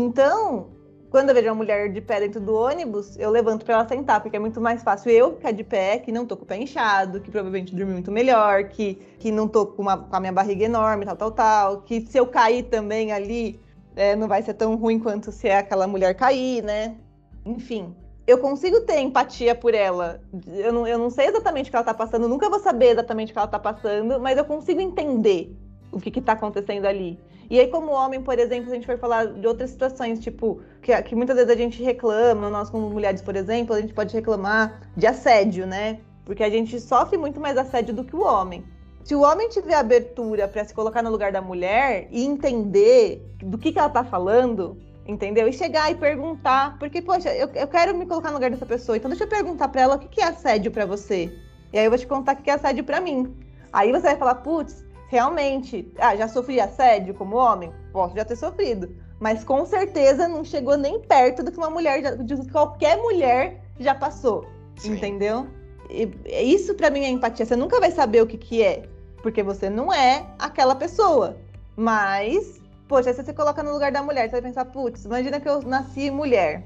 Então, 0.00 0.68
quando 1.10 1.30
eu 1.30 1.34
vejo 1.34 1.48
uma 1.48 1.56
mulher 1.56 1.92
de 1.92 2.00
pé 2.00 2.20
dentro 2.20 2.40
do 2.40 2.54
ônibus, 2.54 3.18
eu 3.18 3.30
levanto 3.30 3.64
para 3.64 3.74
ela 3.74 3.88
sentar, 3.88 4.20
porque 4.20 4.36
é 4.36 4.38
muito 4.38 4.60
mais 4.60 4.80
fácil 4.80 5.10
eu 5.10 5.34
ficar 5.34 5.50
de 5.50 5.64
pé, 5.64 5.98
que 5.98 6.12
não 6.12 6.24
tô 6.24 6.36
com 6.36 6.44
o 6.44 6.46
pé 6.46 6.56
inchado, 6.56 7.20
que 7.20 7.28
provavelmente 7.28 7.74
dormi 7.74 7.94
muito 7.94 8.12
melhor, 8.12 8.68
que, 8.68 8.94
que 9.18 9.32
não 9.32 9.48
tô 9.48 9.66
com, 9.66 9.82
uma, 9.82 9.96
com 9.96 10.14
a 10.14 10.20
minha 10.20 10.32
barriga 10.32 10.64
enorme, 10.64 11.04
tal, 11.04 11.16
tal, 11.16 11.32
tal, 11.32 11.82
que 11.82 12.00
se 12.02 12.16
eu 12.16 12.28
cair 12.28 12.62
também 12.64 13.10
ali, 13.10 13.60
é, 13.96 14.14
não 14.14 14.28
vai 14.28 14.40
ser 14.40 14.54
tão 14.54 14.76
ruim 14.76 15.00
quanto 15.00 15.32
se 15.32 15.48
é 15.48 15.58
aquela 15.58 15.88
mulher 15.88 16.14
cair, 16.14 16.62
né? 16.62 16.96
Enfim, 17.44 17.92
eu 18.24 18.38
consigo 18.38 18.82
ter 18.82 19.00
empatia 19.00 19.52
por 19.52 19.74
ela. 19.74 20.20
Eu 20.46 20.72
não, 20.72 20.86
eu 20.86 20.96
não 20.96 21.10
sei 21.10 21.26
exatamente 21.26 21.66
o 21.66 21.70
que 21.70 21.76
ela 21.76 21.84
tá 21.84 21.94
passando, 21.94 22.28
nunca 22.28 22.48
vou 22.48 22.60
saber 22.60 22.90
exatamente 22.90 23.30
o 23.30 23.32
que 23.32 23.38
ela 23.40 23.48
tá 23.48 23.58
passando, 23.58 24.20
mas 24.20 24.38
eu 24.38 24.44
consigo 24.44 24.80
entender 24.80 25.56
o 25.92 26.00
que, 26.00 26.10
que 26.10 26.20
tá 26.20 26.32
acontecendo 26.32 26.86
ali. 26.86 27.18
E 27.50 27.58
aí, 27.58 27.68
como 27.68 27.90
homem, 27.92 28.22
por 28.22 28.38
exemplo, 28.38 28.66
se 28.66 28.72
a 28.72 28.74
gente 28.74 28.86
for 28.86 28.98
falar 28.98 29.26
de 29.26 29.46
outras 29.46 29.70
situações, 29.70 30.20
tipo, 30.20 30.60
que, 30.82 30.94
que 31.02 31.14
muitas 31.14 31.34
vezes 31.34 31.50
a 31.50 31.56
gente 31.56 31.82
reclama, 31.82 32.50
nós 32.50 32.68
como 32.68 32.90
mulheres, 32.90 33.22
por 33.22 33.34
exemplo, 33.34 33.74
a 33.74 33.80
gente 33.80 33.94
pode 33.94 34.14
reclamar 34.14 34.82
de 34.94 35.06
assédio, 35.06 35.66
né? 35.66 36.00
Porque 36.26 36.42
a 36.42 36.50
gente 36.50 36.78
sofre 36.78 37.16
muito 37.16 37.40
mais 37.40 37.56
assédio 37.56 37.94
do 37.94 38.04
que 38.04 38.14
o 38.14 38.22
homem. 38.22 38.62
Se 39.02 39.14
o 39.14 39.22
homem 39.22 39.48
tiver 39.48 39.74
abertura 39.74 40.46
para 40.46 40.62
se 40.62 40.74
colocar 40.74 41.02
no 41.02 41.10
lugar 41.10 41.32
da 41.32 41.40
mulher 41.40 42.08
e 42.10 42.22
entender 42.22 43.26
do 43.38 43.56
que, 43.56 43.72
que 43.72 43.78
ela 43.78 43.88
tá 43.88 44.04
falando, 44.04 44.76
entendeu? 45.06 45.48
E 45.48 45.52
chegar 45.54 45.90
e 45.90 45.94
perguntar, 45.94 46.78
porque, 46.78 47.00
poxa, 47.00 47.34
eu, 47.34 47.48
eu 47.54 47.66
quero 47.66 47.96
me 47.96 48.04
colocar 48.04 48.28
no 48.28 48.34
lugar 48.34 48.50
dessa 48.50 48.66
pessoa, 48.66 48.98
então 48.98 49.08
deixa 49.08 49.24
eu 49.24 49.28
perguntar 49.28 49.68
para 49.68 49.80
ela 49.80 49.96
o 49.96 49.98
que, 49.98 50.08
que 50.08 50.20
é 50.20 50.24
assédio 50.24 50.70
para 50.70 50.84
você. 50.84 51.34
E 51.72 51.78
aí 51.78 51.86
eu 51.86 51.90
vou 51.90 51.98
te 51.98 52.06
contar 52.06 52.34
o 52.34 52.42
que 52.42 52.50
é 52.50 52.52
assédio 52.52 52.84
para 52.84 53.00
mim. 53.00 53.34
Aí 53.72 53.90
você 53.90 54.08
vai 54.08 54.16
falar, 54.16 54.34
putz, 54.36 54.84
realmente, 55.08 55.90
ah, 55.98 56.14
já 56.14 56.28
sofri 56.28 56.60
assédio 56.60 57.14
como 57.14 57.36
homem? 57.36 57.72
Posso 57.92 58.14
já 58.14 58.24
ter 58.24 58.36
sofrido. 58.36 58.94
Mas 59.18 59.42
com 59.42 59.66
certeza 59.66 60.28
não 60.28 60.44
chegou 60.44 60.76
nem 60.76 61.00
perto 61.00 61.42
do 61.42 61.50
que 61.50 61.58
uma 61.58 61.70
mulher, 61.70 62.16
de 62.18 62.50
qualquer 62.50 62.96
mulher 62.98 63.60
já 63.80 63.94
passou. 63.94 64.46
Sim. 64.76 64.92
Entendeu? 64.92 65.48
E, 65.90 66.08
isso 66.54 66.74
para 66.74 66.90
mim 66.90 67.04
é 67.04 67.08
empatia. 67.08 67.44
Você 67.44 67.56
nunca 67.56 67.80
vai 67.80 67.90
saber 67.90 68.22
o 68.22 68.26
que, 68.26 68.36
que 68.36 68.62
é, 68.62 68.84
porque 69.22 69.42
você 69.42 69.68
não 69.68 69.92
é 69.92 70.26
aquela 70.38 70.74
pessoa. 70.74 71.36
Mas, 71.74 72.60
poxa, 72.86 73.12
se 73.12 73.24
você 73.24 73.32
coloca 73.32 73.62
no 73.62 73.72
lugar 73.72 73.90
da 73.90 74.02
mulher, 74.02 74.26
você 74.26 74.32
vai 74.32 74.42
pensar, 74.42 74.66
putz, 74.66 75.04
imagina 75.04 75.40
que 75.40 75.48
eu 75.48 75.62
nasci 75.62 76.10
mulher. 76.10 76.64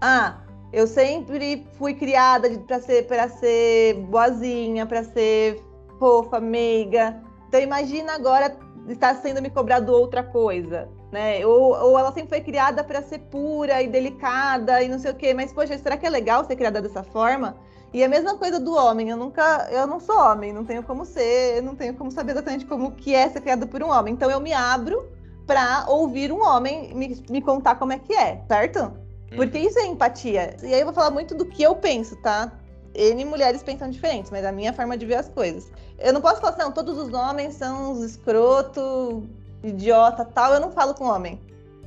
Ah, 0.00 0.38
eu 0.72 0.86
sempre 0.86 1.66
fui 1.72 1.94
criada 1.94 2.48
para 2.60 2.80
ser, 2.80 3.06
pra 3.06 3.28
ser 3.28 3.94
boazinha, 3.94 4.86
para 4.86 5.02
ser 5.02 5.60
fofa, 5.98 6.40
meiga. 6.40 7.20
Então 7.50 7.60
imagina 7.60 8.14
agora 8.14 8.56
estar 8.88 9.12
sendo 9.16 9.42
me 9.42 9.50
cobrado 9.50 9.92
outra 9.92 10.22
coisa, 10.22 10.88
né? 11.10 11.44
Ou, 11.44 11.76
ou 11.76 11.98
ela 11.98 12.12
sempre 12.12 12.28
foi 12.28 12.40
criada 12.40 12.84
para 12.84 13.02
ser 13.02 13.18
pura 13.18 13.82
e 13.82 13.88
delicada 13.88 14.80
e 14.80 14.88
não 14.88 15.00
sei 15.00 15.10
o 15.10 15.14
quê. 15.16 15.34
Mas, 15.34 15.52
poxa, 15.52 15.76
será 15.76 15.96
que 15.96 16.06
é 16.06 16.10
legal 16.10 16.44
ser 16.44 16.54
criada 16.54 16.80
dessa 16.80 17.02
forma? 17.02 17.56
E 17.92 18.04
a 18.04 18.08
mesma 18.08 18.36
coisa 18.36 18.60
do 18.60 18.72
homem, 18.72 19.10
eu 19.10 19.16
nunca, 19.16 19.68
eu 19.72 19.84
não 19.84 19.98
sou 19.98 20.16
homem, 20.16 20.52
não 20.52 20.64
tenho 20.64 20.84
como 20.84 21.04
ser, 21.04 21.60
não 21.60 21.74
tenho 21.74 21.92
como 21.94 22.08
saber 22.12 22.32
exatamente 22.32 22.64
como 22.66 22.92
que 22.92 23.16
é 23.16 23.28
ser 23.28 23.40
criado 23.40 23.66
por 23.66 23.82
um 23.82 23.90
homem. 23.90 24.14
Então 24.14 24.30
eu 24.30 24.38
me 24.38 24.52
abro 24.52 25.10
para 25.44 25.86
ouvir 25.88 26.30
um 26.30 26.40
homem 26.40 26.94
me, 26.94 27.20
me 27.28 27.42
contar 27.42 27.74
como 27.74 27.92
é 27.92 27.98
que 27.98 28.14
é, 28.14 28.44
certo? 28.46 28.92
Porque 29.34 29.58
uhum. 29.58 29.64
isso 29.64 29.78
é 29.80 29.86
empatia. 29.86 30.56
E 30.62 30.72
aí 30.72 30.78
eu 30.78 30.86
vou 30.86 30.94
falar 30.94 31.10
muito 31.10 31.34
do 31.34 31.46
que 31.46 31.64
eu 31.64 31.74
penso, 31.74 32.14
tá? 32.22 32.59
N 32.94 33.24
mulheres 33.24 33.62
pensam 33.62 33.88
diferentes, 33.88 34.30
mas 34.30 34.44
a 34.44 34.52
minha 34.52 34.72
forma 34.72 34.96
de 34.96 35.06
ver 35.06 35.16
as 35.16 35.28
coisas. 35.28 35.70
Eu 35.98 36.12
não 36.12 36.20
posso 36.20 36.40
falar 36.40 36.54
assim, 36.54 36.62
não, 36.62 36.72
todos 36.72 36.98
os 36.98 37.12
homens 37.12 37.54
são 37.54 37.92
uns 37.92 38.02
escroto, 38.02 39.28
idiota, 39.62 40.24
tal. 40.24 40.54
Eu 40.54 40.60
não 40.60 40.72
falo 40.72 40.94
com 40.94 41.04
homem. 41.04 41.40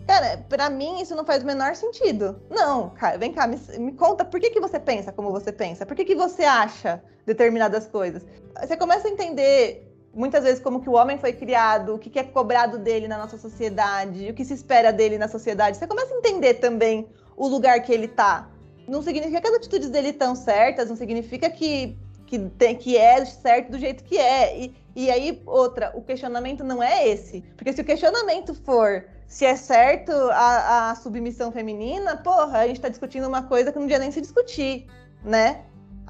Cara, 0.07 0.45
pra 0.49 0.69
mim 0.69 1.01
isso 1.01 1.15
não 1.15 1.25
faz 1.25 1.43
o 1.43 1.45
menor 1.45 1.75
sentido. 1.75 2.41
Não, 2.49 2.89
cara, 2.89 3.17
vem 3.17 3.31
cá, 3.31 3.47
me, 3.47 3.57
me 3.79 3.93
conta 3.93 4.25
por 4.25 4.39
que, 4.39 4.49
que 4.49 4.59
você 4.59 4.79
pensa 4.79 5.11
como 5.11 5.31
você 5.31 5.51
pensa? 5.51 5.85
Por 5.85 5.95
que, 5.95 6.03
que 6.03 6.15
você 6.15 6.43
acha 6.43 7.01
determinadas 7.25 7.87
coisas? 7.87 8.25
Você 8.59 8.75
começa 8.75 9.07
a 9.07 9.11
entender 9.11 9.89
muitas 10.13 10.43
vezes 10.43 10.59
como 10.61 10.81
que 10.81 10.89
o 10.89 10.93
homem 10.93 11.17
foi 11.17 11.33
criado, 11.33 11.95
o 11.95 11.99
que, 11.99 12.09
que 12.09 12.19
é 12.19 12.23
cobrado 12.23 12.77
dele 12.77 13.07
na 13.07 13.17
nossa 13.17 13.37
sociedade, 13.37 14.29
o 14.29 14.33
que 14.33 14.45
se 14.45 14.53
espera 14.53 14.91
dele 14.91 15.17
na 15.17 15.27
sociedade. 15.27 15.77
Você 15.77 15.87
começa 15.87 16.13
a 16.13 16.17
entender 16.17 16.55
também 16.55 17.09
o 17.35 17.47
lugar 17.47 17.81
que 17.81 17.91
ele 17.91 18.07
tá. 18.07 18.49
Não 18.87 19.01
significa 19.01 19.41
que 19.41 19.47
as 19.47 19.55
atitudes 19.55 19.89
dele 19.89 20.09
estão 20.09 20.35
certas, 20.35 20.89
não 20.89 20.95
significa 20.95 21.49
que, 21.49 21.97
que, 22.25 22.39
tem, 22.39 22.75
que 22.75 22.97
é 22.97 23.23
certo 23.25 23.71
do 23.71 23.79
jeito 23.79 24.03
que 24.03 24.17
é. 24.17 24.59
E, 24.59 24.75
e 24.95 25.09
aí, 25.09 25.41
outra, 25.45 25.91
o 25.95 26.01
questionamento 26.01 26.63
não 26.63 26.81
é 26.81 27.07
esse. 27.07 27.41
Porque 27.55 27.73
se 27.73 27.81
o 27.81 27.85
questionamento 27.85 28.53
for 28.53 29.05
se 29.27 29.45
é 29.45 29.55
certo 29.55 30.11
a, 30.11 30.91
a 30.91 30.95
submissão 30.95 31.51
feminina, 31.51 32.17
porra, 32.17 32.59
a 32.59 32.67
gente 32.67 32.81
tá 32.81 32.89
discutindo 32.89 33.27
uma 33.27 33.43
coisa 33.43 33.71
que 33.71 33.79
não 33.79 33.87
devia 33.87 33.99
nem 33.99 34.11
se 34.11 34.21
discutir, 34.21 34.87
né? 35.23 35.63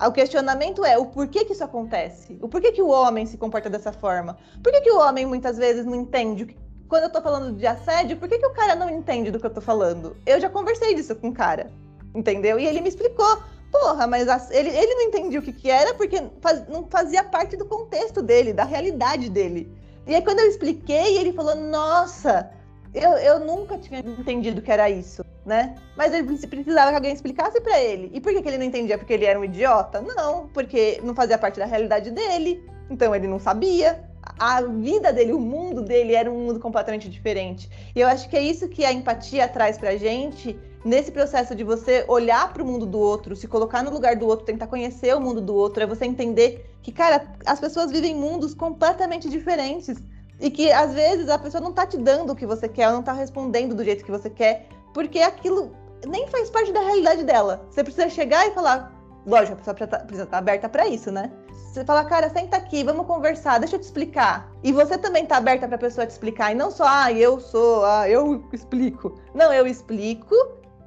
O 0.05 0.11
questionamento 0.11 0.83
é 0.83 0.97
o 0.97 1.05
porquê 1.05 1.45
que 1.45 1.53
isso 1.53 1.63
acontece? 1.63 2.37
O 2.41 2.49
porquê 2.49 2.71
que 2.71 2.81
o 2.81 2.89
homem 2.89 3.25
se 3.25 3.37
comporta 3.37 3.69
dessa 3.69 3.93
forma? 3.93 4.37
Por 4.61 4.71
que, 4.71 4.81
que 4.81 4.91
o 4.91 4.99
homem 4.99 5.25
muitas 5.25 5.57
vezes 5.57 5.85
não 5.85 5.95
entende 5.95 6.57
quando 6.93 7.05
eu 7.05 7.09
tô 7.09 7.21
falando 7.21 7.57
de 7.57 7.65
assédio, 7.65 8.17
por 8.17 8.29
que, 8.29 8.37
que 8.37 8.45
o 8.45 8.53
cara 8.53 8.75
não 8.75 8.87
entende 8.87 9.31
do 9.31 9.39
que 9.39 9.45
eu 9.47 9.49
tô 9.49 9.61
falando? 9.61 10.15
Eu 10.27 10.39
já 10.39 10.47
conversei 10.47 10.93
disso 10.93 11.15
com 11.15 11.29
o 11.29 11.33
cara, 11.33 11.71
entendeu? 12.13 12.59
E 12.59 12.65
ele 12.65 12.81
me 12.81 12.89
explicou. 12.89 13.41
Porra, 13.71 14.05
mas 14.05 14.27
ele, 14.51 14.69
ele 14.69 14.93
não 14.93 15.01
entendia 15.01 15.39
o 15.39 15.41
que, 15.41 15.51
que 15.51 15.69
era 15.69 15.95
porque 15.95 16.21
faz, 16.41 16.67
não 16.67 16.85
fazia 16.85 17.23
parte 17.23 17.57
do 17.57 17.65
contexto 17.65 18.21
dele, 18.21 18.53
da 18.53 18.63
realidade 18.63 19.29
dele. 19.29 19.71
E 20.05 20.13
aí, 20.13 20.21
quando 20.21 20.39
eu 20.39 20.47
expliquei, 20.47 21.17
ele 21.17 21.33
falou: 21.33 21.55
Nossa, 21.55 22.51
eu, 22.93 23.11
eu 23.13 23.39
nunca 23.39 23.77
tinha 23.79 23.99
entendido 23.99 24.61
que 24.61 24.71
era 24.71 24.89
isso, 24.89 25.25
né? 25.43 25.75
Mas 25.97 26.13
ele 26.13 26.37
precisava 26.47 26.91
que 26.91 26.95
alguém 26.95 27.13
explicasse 27.13 27.59
para 27.61 27.81
ele. 27.81 28.11
E 28.13 28.21
por 28.21 28.31
que, 28.31 28.43
que 28.43 28.47
ele 28.47 28.59
não 28.59 28.65
entendia? 28.65 28.97
Porque 28.97 29.13
ele 29.13 29.25
era 29.25 29.39
um 29.39 29.43
idiota? 29.43 29.99
Não, 30.01 30.47
porque 30.49 31.01
não 31.03 31.15
fazia 31.15 31.37
parte 31.37 31.59
da 31.59 31.65
realidade 31.65 32.11
dele, 32.11 32.63
então 32.91 33.15
ele 33.15 33.27
não 33.27 33.39
sabia 33.39 34.07
a 34.39 34.61
vida 34.61 35.11
dele, 35.11 35.33
o 35.33 35.39
mundo 35.39 35.81
dele 35.81 36.13
era 36.13 36.31
um 36.31 36.45
mundo 36.45 36.59
completamente 36.59 37.09
diferente. 37.09 37.69
E 37.95 37.99
eu 37.99 38.07
acho 38.07 38.29
que 38.29 38.37
é 38.37 38.41
isso 38.41 38.69
que 38.69 38.85
a 38.85 38.91
empatia 38.91 39.47
traz 39.47 39.77
pra 39.77 39.95
gente 39.97 40.57
nesse 40.83 41.11
processo 41.11 41.55
de 41.55 41.63
você 41.63 42.03
olhar 42.07 42.51
para 42.51 42.61
o 42.61 42.65
mundo 42.65 42.85
do 42.85 42.99
outro, 42.99 43.35
se 43.35 43.47
colocar 43.47 43.83
no 43.83 43.91
lugar 43.91 44.15
do 44.15 44.27
outro, 44.27 44.45
tentar 44.45 44.67
conhecer 44.67 45.15
o 45.15 45.21
mundo 45.21 45.39
do 45.39 45.55
outro, 45.55 45.83
é 45.83 45.87
você 45.87 46.05
entender 46.05 46.69
que, 46.81 46.91
cara, 46.91 47.25
as 47.45 47.59
pessoas 47.59 47.91
vivem 47.91 48.15
mundos 48.15 48.53
completamente 48.53 49.29
diferentes. 49.29 49.97
E 50.39 50.49
que 50.49 50.71
às 50.71 50.93
vezes 50.93 51.29
a 51.29 51.39
pessoa 51.39 51.61
não 51.61 51.71
tá 51.71 51.85
te 51.85 51.95
dando 51.95 52.33
o 52.33 52.35
que 52.35 52.45
você 52.45 52.67
quer, 52.67 52.83
ela 52.83 52.93
não 52.93 53.03
tá 53.03 53.13
respondendo 53.13 53.73
do 53.73 53.83
jeito 53.83 54.03
que 54.03 54.11
você 54.11 54.29
quer, 54.29 54.67
porque 54.93 55.19
aquilo 55.19 55.71
nem 56.05 56.27
faz 56.27 56.49
parte 56.49 56.71
da 56.73 56.81
realidade 56.81 57.23
dela. 57.23 57.65
Você 57.69 57.83
precisa 57.83 58.09
chegar 58.09 58.45
e 58.47 58.51
falar, 58.51 58.91
lógico, 59.25 59.53
a 59.53 59.55
pessoa 59.57 59.73
precisa 59.75 60.23
estar 60.23 60.25
tá 60.25 60.37
aberta 60.37 60.67
para 60.67 60.87
isso, 60.87 61.11
né? 61.11 61.31
Você 61.71 61.85
fala, 61.85 62.03
cara, 62.03 62.29
senta 62.29 62.57
aqui, 62.57 62.83
vamos 62.83 63.07
conversar, 63.07 63.57
deixa 63.59 63.77
eu 63.77 63.79
te 63.79 63.83
explicar. 63.83 64.51
E 64.63 64.71
você 64.71 64.97
também 64.97 65.25
tá 65.25 65.37
aberta 65.37 65.67
pra 65.67 65.77
pessoa 65.77 66.05
te 66.05 66.11
explicar. 66.11 66.51
E 66.51 66.55
não 66.55 66.69
só, 66.69 66.83
ah, 66.85 67.11
eu 67.11 67.39
sou, 67.39 67.85
ah, 67.85 68.09
eu 68.09 68.43
explico. 68.51 69.15
Não, 69.33 69.53
eu 69.53 69.65
explico 69.65 70.35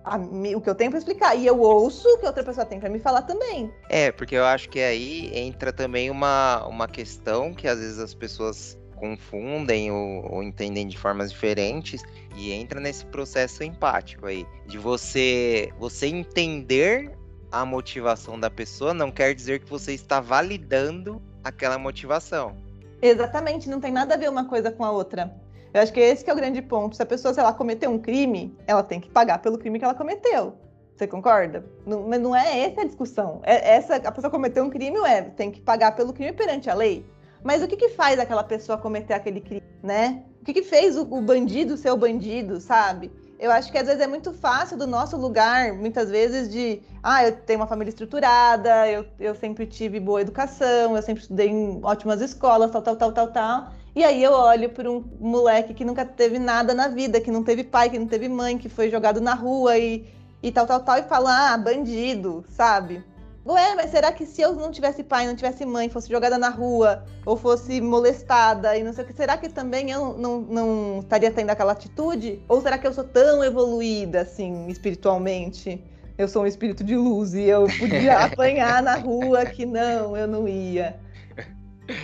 a, 0.06 0.16
o 0.16 0.60
que 0.60 0.70
eu 0.70 0.75
tenho 0.75 0.90
para 0.90 0.98
explicar. 0.98 1.34
E 1.34 1.44
eu 1.44 1.60
ouço 1.60 2.08
o 2.08 2.18
que 2.18 2.26
outra 2.26 2.44
pessoa 2.44 2.64
tem 2.64 2.78
para 2.78 2.88
me 2.88 3.00
falar 3.00 3.22
também. 3.22 3.70
É, 3.88 4.12
porque 4.12 4.36
eu 4.36 4.44
acho 4.44 4.68
que 4.68 4.78
aí 4.78 5.30
entra 5.36 5.72
também 5.72 6.08
uma, 6.08 6.64
uma 6.66 6.86
questão 6.86 7.52
que 7.52 7.66
às 7.66 7.80
vezes 7.80 7.98
as 7.98 8.14
pessoas 8.14 8.78
confundem 8.94 9.90
ou, 9.90 10.32
ou, 10.32 10.42
entendem 10.42 10.86
de 10.86 10.96
formas 10.96 11.30
diferentes 11.30 12.02
e 12.34 12.52
entra 12.52 12.80
nesse 12.80 13.04
processo 13.04 13.62
empático 13.62 14.26
aí 14.26 14.46
de 14.66 14.78
você 14.78 15.70
você 15.78 16.06
entender 16.06 17.10
a 17.52 17.62
motivação 17.66 18.40
da 18.40 18.48
pessoa 18.48 18.94
não 18.94 19.10
quer 19.10 19.34
dizer 19.34 19.60
que 19.60 19.68
você 19.68 19.92
está 19.92 20.18
validando 20.18 21.20
aquela 21.44 21.76
motivação. 21.78 22.56
Exatamente, 23.02 23.68
não 23.68 23.80
tem 23.80 23.92
nada 23.92 24.14
a 24.14 24.16
ver 24.16 24.30
uma 24.30 24.46
coisa 24.46 24.70
com 24.70 24.82
a 24.82 24.90
outra. 24.90 25.30
Eu 25.76 25.83
acho 25.83 25.92
que 25.92 26.00
esse 26.00 26.25
que 26.25 26.30
é 26.30 26.33
o 26.33 26.37
grande 26.37 26.62
ponto. 26.62 26.97
Se 26.97 27.02
a 27.02 27.06
pessoa, 27.06 27.35
sei 27.35 27.42
lá, 27.42 27.52
cometeu 27.52 27.90
um 27.90 27.99
crime, 27.99 28.56
ela 28.66 28.83
tem 28.83 28.99
que 28.99 29.11
pagar 29.11 29.38
pelo 29.40 29.59
crime 29.59 29.78
que 29.78 29.85
ela 29.85 29.95
cometeu. 29.95 30.54
Você 30.95 31.06
concorda? 31.06 31.66
Não, 31.85 32.09
mas 32.09 32.18
não 32.18 32.35
é 32.35 32.61
essa 32.61 32.80
a 32.80 32.85
discussão. 32.85 33.40
É, 33.42 33.75
essa, 33.75 33.97
a 33.97 34.11
pessoa 34.11 34.30
cometeu 34.30 34.64
um 34.64 34.71
crime, 34.71 34.97
é, 35.00 35.21
tem 35.21 35.50
que 35.50 35.61
pagar 35.61 35.95
pelo 35.95 36.14
crime 36.14 36.33
perante 36.33 36.71
a 36.71 36.75
lei. 36.75 37.04
Mas 37.45 37.62
o 37.62 37.68
que, 37.68 37.76
que 37.76 37.90
faz 37.90 38.18
aquela 38.18 38.42
pessoa 38.42 38.78
cometer 38.78 39.12
aquele 39.12 39.38
crime, 39.38 39.62
né? 39.83 40.25
O 40.40 40.45
que, 40.47 40.54
que 40.54 40.62
fez 40.62 40.97
o, 40.97 41.02
o 41.02 41.21
bandido 41.21 41.76
ser 41.76 41.90
o 41.90 41.97
bandido, 41.97 42.59
sabe? 42.59 43.11
eu 43.38 43.50
acho 43.50 43.71
que 43.71 43.78
às 43.78 43.87
vezes 43.87 44.00
é 44.00 44.06
muito 44.06 44.33
fácil 44.33 44.76
do 44.76 44.87
nosso 44.87 45.16
lugar, 45.16 45.73
muitas 45.75 46.11
vezes, 46.11 46.50
de 46.50 46.80
ah, 47.02 47.25
eu 47.25 47.33
tenho 47.33 47.61
uma 47.61 47.66
família 47.66 47.90
estruturada, 47.90 48.88
eu, 48.88 49.04
eu 49.21 49.35
sempre 49.35 49.66
tive 49.66 50.00
boa 50.00 50.21
educação, 50.21 50.97
eu 50.97 51.02
sempre 51.02 51.23
estudei 51.23 51.49
em 51.49 51.80
ótimas 51.83 52.21
escolas, 52.21 52.71
tal, 52.71 52.83
tal, 52.83 52.97
tal, 52.97 53.12
tal, 53.12 53.28
tal. 53.28 53.73
E 53.97 54.05
aí 54.05 54.23
eu 54.23 54.33
olho 54.33 54.69
para 54.69 54.91
um 54.93 55.03
moleque 55.19 55.73
que 55.73 55.83
nunca 55.83 56.05
teve 56.05 56.38
nada 56.38 56.75
na 56.75 56.87
vida, 56.87 57.19
que 57.19 57.31
não 57.31 57.43
teve 57.43 57.65
pai, 57.65 57.88
que 57.88 57.99
não 57.99 58.07
teve 58.07 58.29
mãe, 58.29 58.59
que 58.59 58.69
foi 58.69 58.91
jogado 58.91 59.23
na 59.23 59.33
rua 59.33 59.79
e, 59.79 60.05
e 60.43 60.53
tal, 60.53 60.67
tal, 60.67 60.81
tal, 60.81 60.99
e 60.99 61.05
falo, 61.05 61.29
ah, 61.29 61.57
bandido, 61.57 62.45
sabe? 62.50 63.03
Ué, 63.47 63.75
mas 63.75 63.91
será 63.91 64.12
que 64.12 64.26
se 64.26 64.43
eu 64.43 64.55
não 64.55 64.71
tivesse 64.71 65.03
pai, 65.03 65.26
não 65.26 65.35
tivesse 65.35 65.65
mãe, 65.65 65.88
fosse 65.88 66.11
jogada 66.11 66.37
na 66.37 66.50
rua, 66.50 67.05
ou 67.25 67.38
fosse 67.38 67.81
molestada 67.81 68.76
e 68.76 68.85
não 68.85 68.93
sei 68.93 69.03
o 69.03 69.07
que, 69.07 69.15
será 69.15 69.38
que 69.38 69.49
também 69.49 69.91
eu 69.91 70.12
não, 70.19 70.43
não 70.43 70.99
estaria 70.99 71.31
tendo 71.31 71.49
aquela 71.49 71.73
atitude? 71.73 72.38
Ou 72.50 72.61
será 72.61 72.76
que 72.76 72.87
eu 72.87 72.93
sou 72.93 73.05
tão 73.05 73.43
evoluída, 73.43 74.21
assim, 74.21 74.67
espiritualmente? 74.69 75.83
Eu 76.19 76.29
sou 76.29 76.43
um 76.43 76.47
espírito 76.47 76.85
de 76.85 76.97
luz 76.97 77.33
e 77.33 77.45
eu 77.45 77.67
podia 77.79 78.19
apanhar 78.26 78.83
na 78.83 78.97
rua 78.97 79.47
que 79.47 79.65
não, 79.65 80.15
eu 80.15 80.26
não 80.26 80.47
ia. 80.47 81.05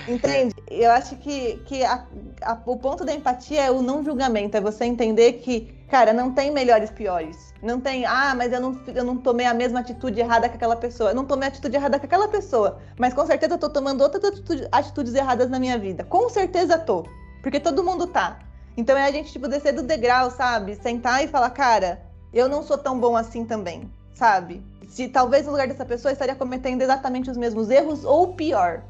Entende? 0.09 0.55
Eu 0.71 0.91
acho 0.91 1.17
que, 1.17 1.57
que 1.67 1.85
a, 1.85 2.07
a, 2.43 2.59
o 2.67 2.77
ponto 2.77 3.05
da 3.05 3.15
empatia 3.15 3.63
é 3.63 3.71
o 3.71 3.83
não 3.83 4.05
julgamento, 4.05 4.57
é 4.57 4.61
você 4.61 4.85
entender 4.85 5.35
que, 5.35 5.75
cara, 5.91 6.13
não 6.13 6.33
tem 6.33 6.51
melhores 6.51 6.91
piores 6.91 7.53
não 7.63 7.81
tem, 7.81 8.05
ah, 8.05 8.35
mas 8.35 8.53
eu 8.53 8.61
não, 8.61 8.81
eu 8.89 9.05
não 9.05 9.17
tomei 9.17 9.47
a 9.47 9.55
mesma 9.55 9.79
atitude 9.79 10.19
errada 10.19 10.49
que 10.49 10.57
aquela 10.57 10.75
pessoa. 10.75 11.11
Eu 11.11 11.15
não 11.15 11.25
tomei 11.25 11.49
a 11.49 11.53
atitude 11.53 11.77
errada 11.77 11.99
com 11.99 12.07
aquela 12.07 12.27
pessoa. 12.27 12.81
Mas 12.99 13.15
com 13.15 13.25
certeza 13.25 13.55
eu 13.55 13.59
tô 13.59 13.71
tomando 13.71 14.01
outras 14.03 14.25
atitudes, 14.25 14.67
atitudes 14.73 15.15
erradas 15.15 15.49
na 15.49 15.61
minha 15.61 15.79
vida. 15.79 16.03
Com 16.03 16.29
certeza 16.29 16.77
tô. 16.77 17.07
Porque 17.41 17.61
todo 17.61 17.85
mundo 17.85 18.09
tá. 18.09 18.41
Então 18.77 18.97
é 18.97 19.05
a 19.07 19.13
gente, 19.13 19.31
tipo, 19.31 19.47
descer 19.47 19.73
do 19.73 19.83
degrau, 19.83 20.31
sabe? 20.33 20.75
Sentar 20.75 21.23
e 21.23 21.29
falar, 21.29 21.51
cara, 21.51 22.03
eu 22.35 22.49
não 22.49 22.65
sou 22.65 22.77
tão 22.77 22.99
bom 22.99 23.17
assim 23.17 23.45
também, 23.45 23.89
sabe? 24.13 24.61
Se 24.89 25.07
talvez 25.07 25.47
no 25.47 25.53
lugar 25.53 25.69
dessa 25.69 25.85
pessoa 25.85 26.11
estaria 26.11 26.35
cometendo 26.35 26.83
exatamente 26.83 27.31
os 27.31 27.37
mesmos 27.37 27.71
erros 27.71 28.05
ou 28.05 28.35
pior. 28.35 28.83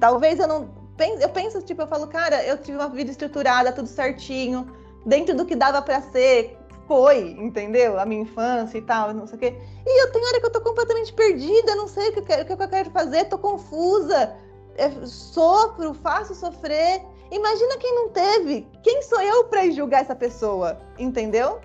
Talvez 0.00 0.38
eu 0.40 0.48
não. 0.48 0.80
Eu 1.20 1.28
penso, 1.30 1.62
tipo, 1.62 1.82
eu 1.82 1.86
falo, 1.86 2.06
cara, 2.08 2.44
eu 2.44 2.58
tive 2.58 2.76
uma 2.76 2.88
vida 2.88 3.10
estruturada, 3.10 3.72
tudo 3.72 3.88
certinho, 3.88 4.70
dentro 5.06 5.34
do 5.34 5.46
que 5.46 5.56
dava 5.56 5.80
para 5.80 6.02
ser, 6.02 6.58
foi, 6.86 7.30
entendeu? 7.38 7.98
A 7.98 8.04
minha 8.04 8.22
infância 8.22 8.76
e 8.76 8.82
tal, 8.82 9.14
não 9.14 9.26
sei 9.26 9.36
o 9.36 9.38
quê. 9.38 9.54
E 9.86 10.02
eu 10.02 10.12
tenho 10.12 10.26
hora 10.26 10.40
que 10.40 10.46
eu 10.46 10.52
tô 10.52 10.60
completamente 10.60 11.12
perdida, 11.12 11.74
não 11.74 11.88
sei 11.88 12.10
o 12.10 12.12
que, 12.12 12.18
eu, 12.32 12.42
o 12.42 12.44
que 12.44 12.52
eu 12.52 12.68
quero 12.68 12.90
fazer, 12.90 13.24
tô 13.26 13.38
confusa. 13.38 14.36
é, 14.76 14.90
sofro, 15.06 15.94
faço 15.94 16.34
sofrer. 16.34 17.02
Imagina 17.30 17.76
quem 17.78 17.94
não 17.94 18.08
teve. 18.08 18.66
Quem 18.82 19.02
sou 19.02 19.20
eu 19.20 19.44
para 19.44 19.70
julgar 19.70 20.02
essa 20.02 20.14
pessoa? 20.14 20.80
Entendeu? 20.98 21.60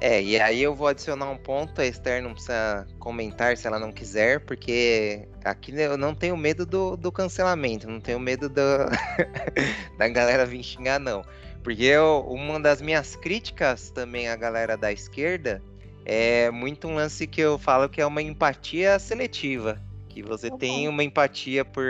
É, 0.00 0.22
e 0.22 0.40
aí 0.40 0.62
eu 0.62 0.74
vou 0.74 0.88
adicionar 0.88 1.30
um 1.30 1.36
ponto, 1.36 1.78
a 1.78 1.86
Esther 1.86 2.22
não 2.22 2.32
precisa 2.32 2.86
comentar 2.98 3.54
se 3.56 3.66
ela 3.66 3.78
não 3.78 3.92
quiser, 3.92 4.40
porque 4.40 5.28
aqui 5.44 5.72
eu 5.78 5.98
não 5.98 6.14
tenho 6.14 6.36
medo 6.38 6.64
do, 6.64 6.96
do 6.96 7.12
cancelamento, 7.12 7.86
não 7.86 8.00
tenho 8.00 8.18
medo 8.18 8.48
do, 8.48 8.60
da 9.98 10.08
galera 10.08 10.46
vir 10.46 10.62
xingar, 10.62 10.98
não. 10.98 11.22
Porque 11.62 11.84
eu, 11.84 12.26
uma 12.26 12.58
das 12.58 12.80
minhas 12.80 13.14
críticas 13.14 13.90
também 13.90 14.28
à 14.28 14.36
galera 14.36 14.74
da 14.74 14.90
esquerda 14.90 15.62
é 16.06 16.50
muito 16.50 16.88
um 16.88 16.94
lance 16.94 17.26
que 17.26 17.42
eu 17.42 17.58
falo 17.58 17.86
que 17.86 18.00
é 18.00 18.06
uma 18.06 18.22
empatia 18.22 18.98
seletiva. 18.98 19.78
Que 20.08 20.22
você 20.22 20.48
tá 20.48 20.56
tem 20.56 20.88
uma 20.88 21.04
empatia 21.04 21.62
por, 21.62 21.84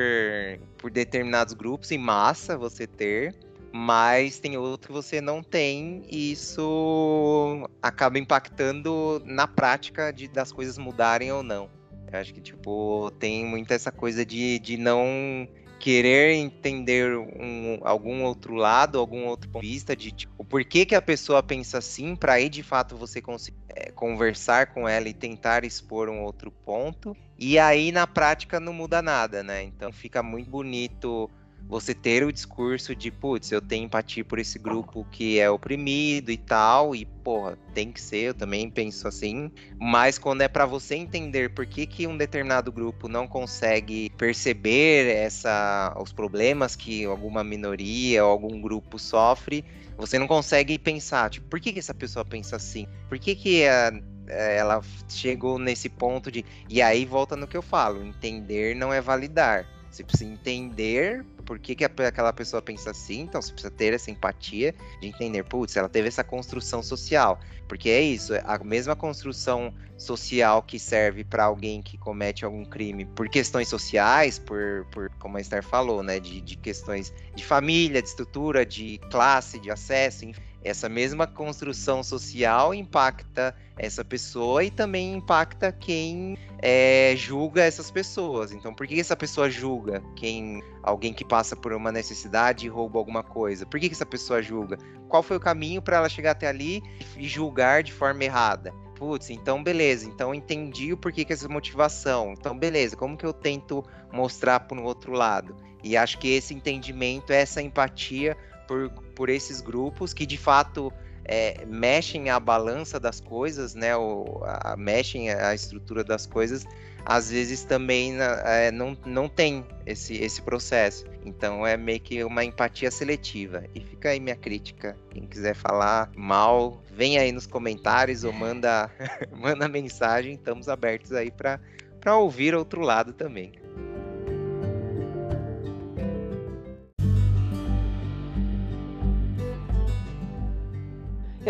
por 0.76 0.90
determinados 0.90 1.54
grupos, 1.54 1.92
em 1.92 1.98
massa 1.98 2.58
você 2.58 2.88
ter, 2.88 3.34
mas 3.72 4.38
tem 4.38 4.56
outro 4.56 4.88
que 4.88 4.92
você 4.92 5.20
não 5.20 5.42
tem, 5.42 6.02
e 6.08 6.32
isso 6.32 7.68
acaba 7.80 8.18
impactando 8.18 9.22
na 9.24 9.46
prática 9.46 10.12
de, 10.12 10.28
das 10.28 10.52
coisas 10.52 10.78
mudarem 10.78 11.30
ou 11.32 11.42
não. 11.42 11.70
Eu 12.12 12.18
acho 12.18 12.34
que, 12.34 12.40
tipo, 12.40 13.10
tem 13.18 13.44
muita 13.44 13.74
essa 13.74 13.92
coisa 13.92 14.24
de, 14.26 14.58
de 14.58 14.76
não 14.76 15.48
querer 15.80 16.34
entender 16.34 17.16
um, 17.16 17.78
algum 17.82 18.22
outro 18.24 18.54
lado, 18.54 18.98
algum 18.98 19.26
outro 19.26 19.48
ponto 19.48 19.62
de 19.62 19.68
vista 19.68 19.96
de 19.96 20.12
tipo, 20.12 20.34
o 20.36 20.44
porquê 20.44 20.84
que 20.84 20.94
a 20.94 21.00
pessoa 21.00 21.42
pensa 21.42 21.78
assim, 21.78 22.14
para 22.14 22.34
aí 22.34 22.50
de 22.50 22.62
fato 22.62 22.96
você 22.96 23.22
conseguir 23.22 23.56
é, 23.70 23.90
conversar 23.90 24.74
com 24.74 24.86
ela 24.86 25.08
e 25.08 25.14
tentar 25.14 25.64
expor 25.64 26.10
um 26.10 26.22
outro 26.22 26.50
ponto. 26.50 27.16
E 27.38 27.58
aí 27.58 27.90
na 27.90 28.06
prática 28.06 28.60
não 28.60 28.74
muda 28.74 29.00
nada, 29.00 29.42
né? 29.42 29.62
Então 29.62 29.90
fica 29.90 30.22
muito 30.22 30.50
bonito 30.50 31.30
você 31.68 31.94
ter 31.94 32.24
o 32.24 32.32
discurso 32.32 32.94
de, 32.94 33.10
putz, 33.10 33.52
eu 33.52 33.60
tenho 33.60 33.84
empatia 33.84 34.24
por 34.24 34.38
esse 34.38 34.58
grupo 34.58 35.06
que 35.10 35.38
é 35.38 35.48
oprimido 35.48 36.30
e 36.30 36.36
tal, 36.36 36.94
e 36.94 37.04
porra, 37.04 37.56
tem 37.74 37.92
que 37.92 38.00
ser, 38.00 38.28
eu 38.28 38.34
também 38.34 38.68
penso 38.68 39.06
assim, 39.06 39.50
mas 39.78 40.18
quando 40.18 40.42
é 40.42 40.48
para 40.48 40.66
você 40.66 40.96
entender 40.96 41.54
por 41.54 41.66
que, 41.66 41.86
que 41.86 42.06
um 42.06 42.16
determinado 42.16 42.72
grupo 42.72 43.08
não 43.08 43.26
consegue 43.26 44.10
perceber 44.16 45.14
essa, 45.14 45.96
os 46.00 46.12
problemas 46.12 46.74
que 46.74 47.04
alguma 47.04 47.44
minoria 47.44 48.24
ou 48.24 48.30
algum 48.30 48.60
grupo 48.60 48.98
sofre, 48.98 49.64
você 49.96 50.18
não 50.18 50.26
consegue 50.26 50.78
pensar, 50.78 51.30
tipo, 51.30 51.46
por 51.48 51.60
que, 51.60 51.72
que 51.72 51.78
essa 51.78 51.94
pessoa 51.94 52.24
pensa 52.24 52.56
assim? 52.56 52.86
Por 53.08 53.18
que, 53.18 53.34
que 53.34 53.66
a, 53.66 53.92
ela 54.30 54.80
chegou 55.08 55.58
nesse 55.58 55.88
ponto 55.88 56.30
de. 56.30 56.44
E 56.68 56.80
aí 56.80 57.04
volta 57.04 57.36
no 57.36 57.46
que 57.46 57.56
eu 57.56 57.62
falo: 57.62 58.02
entender 58.02 58.74
não 58.74 58.92
é 58.92 59.00
validar. 59.00 59.66
Você 59.90 60.04
precisa 60.04 60.30
entender 60.30 61.24
por 61.50 61.58
que, 61.58 61.74
que 61.74 61.84
aquela 61.84 62.32
pessoa 62.32 62.62
pensa 62.62 62.92
assim, 62.92 63.22
então 63.22 63.42
você 63.42 63.50
precisa 63.50 63.72
ter 63.72 63.92
essa 63.92 64.08
empatia 64.08 64.72
de 65.00 65.08
entender, 65.08 65.42
putz, 65.42 65.74
ela 65.74 65.88
teve 65.88 66.06
essa 66.06 66.22
construção 66.22 66.80
social. 66.80 67.40
Porque 67.66 67.90
é 67.90 68.00
isso, 68.00 68.34
a 68.44 68.56
mesma 68.62 68.94
construção 68.94 69.74
social 69.98 70.62
que 70.62 70.78
serve 70.78 71.24
para 71.24 71.46
alguém 71.46 71.82
que 71.82 71.98
comete 71.98 72.44
algum 72.44 72.64
crime 72.64 73.04
por 73.04 73.28
questões 73.28 73.66
sociais, 73.66 74.38
por, 74.38 74.86
por 74.92 75.10
como 75.18 75.38
a 75.38 75.40
Esther 75.40 75.64
falou, 75.64 76.04
né, 76.04 76.20
de, 76.20 76.40
de 76.40 76.56
questões 76.56 77.12
de 77.34 77.44
família, 77.44 78.00
de 78.00 78.06
estrutura, 78.06 78.64
de 78.64 79.00
classe, 79.10 79.58
de 79.58 79.72
acesso, 79.72 80.26
enfim 80.26 80.49
essa 80.62 80.88
mesma 80.88 81.26
construção 81.26 82.02
social 82.02 82.74
impacta 82.74 83.54
essa 83.78 84.04
pessoa 84.04 84.62
e 84.62 84.70
também 84.70 85.14
impacta 85.14 85.72
quem 85.72 86.36
é, 86.60 87.14
julga 87.16 87.64
essas 87.64 87.90
pessoas. 87.90 88.52
Então, 88.52 88.74
por 88.74 88.86
que 88.86 89.00
essa 89.00 89.16
pessoa 89.16 89.48
julga 89.48 90.02
quem 90.14 90.62
alguém 90.82 91.14
que 91.14 91.24
passa 91.24 91.56
por 91.56 91.72
uma 91.72 91.90
necessidade 91.90 92.66
e 92.66 92.68
rouba 92.68 92.98
alguma 92.98 93.22
coisa? 93.22 93.64
Por 93.64 93.80
que 93.80 93.86
essa 93.86 94.04
pessoa 94.04 94.42
julga? 94.42 94.76
Qual 95.08 95.22
foi 95.22 95.36
o 95.36 95.40
caminho 95.40 95.80
para 95.80 95.96
ela 95.96 96.08
chegar 96.08 96.32
até 96.32 96.46
ali 96.46 96.82
e 97.16 97.26
julgar 97.26 97.82
de 97.82 97.92
forma 97.92 98.22
errada? 98.22 98.72
Putz, 98.96 99.30
então 99.30 99.64
beleza, 99.64 100.06
então 100.06 100.34
entendi 100.34 100.92
o 100.92 100.96
porquê 100.96 101.24
que 101.24 101.32
essa 101.32 101.48
motivação. 101.48 102.34
Então 102.38 102.58
beleza, 102.58 102.94
como 102.94 103.16
que 103.16 103.24
eu 103.24 103.32
tento 103.32 103.82
mostrar 104.12 104.60
para 104.60 104.78
o 104.78 104.84
outro 104.84 105.12
lado? 105.12 105.56
E 105.82 105.96
acho 105.96 106.18
que 106.18 106.28
esse 106.28 106.52
entendimento, 106.52 107.32
essa 107.32 107.62
empatia 107.62 108.36
por, 108.68 108.90
por 109.20 109.28
esses 109.28 109.60
grupos 109.60 110.14
que 110.14 110.24
de 110.24 110.38
fato 110.38 110.90
é, 111.26 111.62
mexem 111.66 112.30
a 112.30 112.40
balança 112.40 112.98
das 112.98 113.20
coisas, 113.20 113.74
né? 113.74 113.94
Ou 113.94 114.42
a, 114.46 114.74
mexem 114.78 115.28
a 115.30 115.54
estrutura 115.54 116.02
das 116.02 116.24
coisas, 116.24 116.64
às 117.04 117.30
vezes 117.30 117.62
também 117.62 118.16
é, 118.18 118.70
não, 118.72 118.96
não 119.04 119.28
tem 119.28 119.62
esse, 119.84 120.14
esse 120.14 120.40
processo. 120.40 121.04
Então 121.22 121.66
é 121.66 121.76
meio 121.76 122.00
que 122.00 122.24
uma 122.24 122.42
empatia 122.42 122.90
seletiva. 122.90 123.62
E 123.74 123.80
fica 123.80 124.08
aí 124.08 124.18
minha 124.18 124.36
crítica. 124.36 124.96
Quem 125.10 125.26
quiser 125.26 125.54
falar 125.54 126.10
mal, 126.16 126.82
vem 126.90 127.18
aí 127.18 127.30
nos 127.30 127.46
comentários 127.46 128.24
ou 128.24 128.32
manda, 128.32 128.90
manda 129.36 129.68
mensagem. 129.68 130.32
Estamos 130.32 130.66
abertos 130.66 131.12
aí 131.12 131.30
para 131.30 132.16
ouvir 132.16 132.54
outro 132.54 132.80
lado 132.80 133.12
também. 133.12 133.52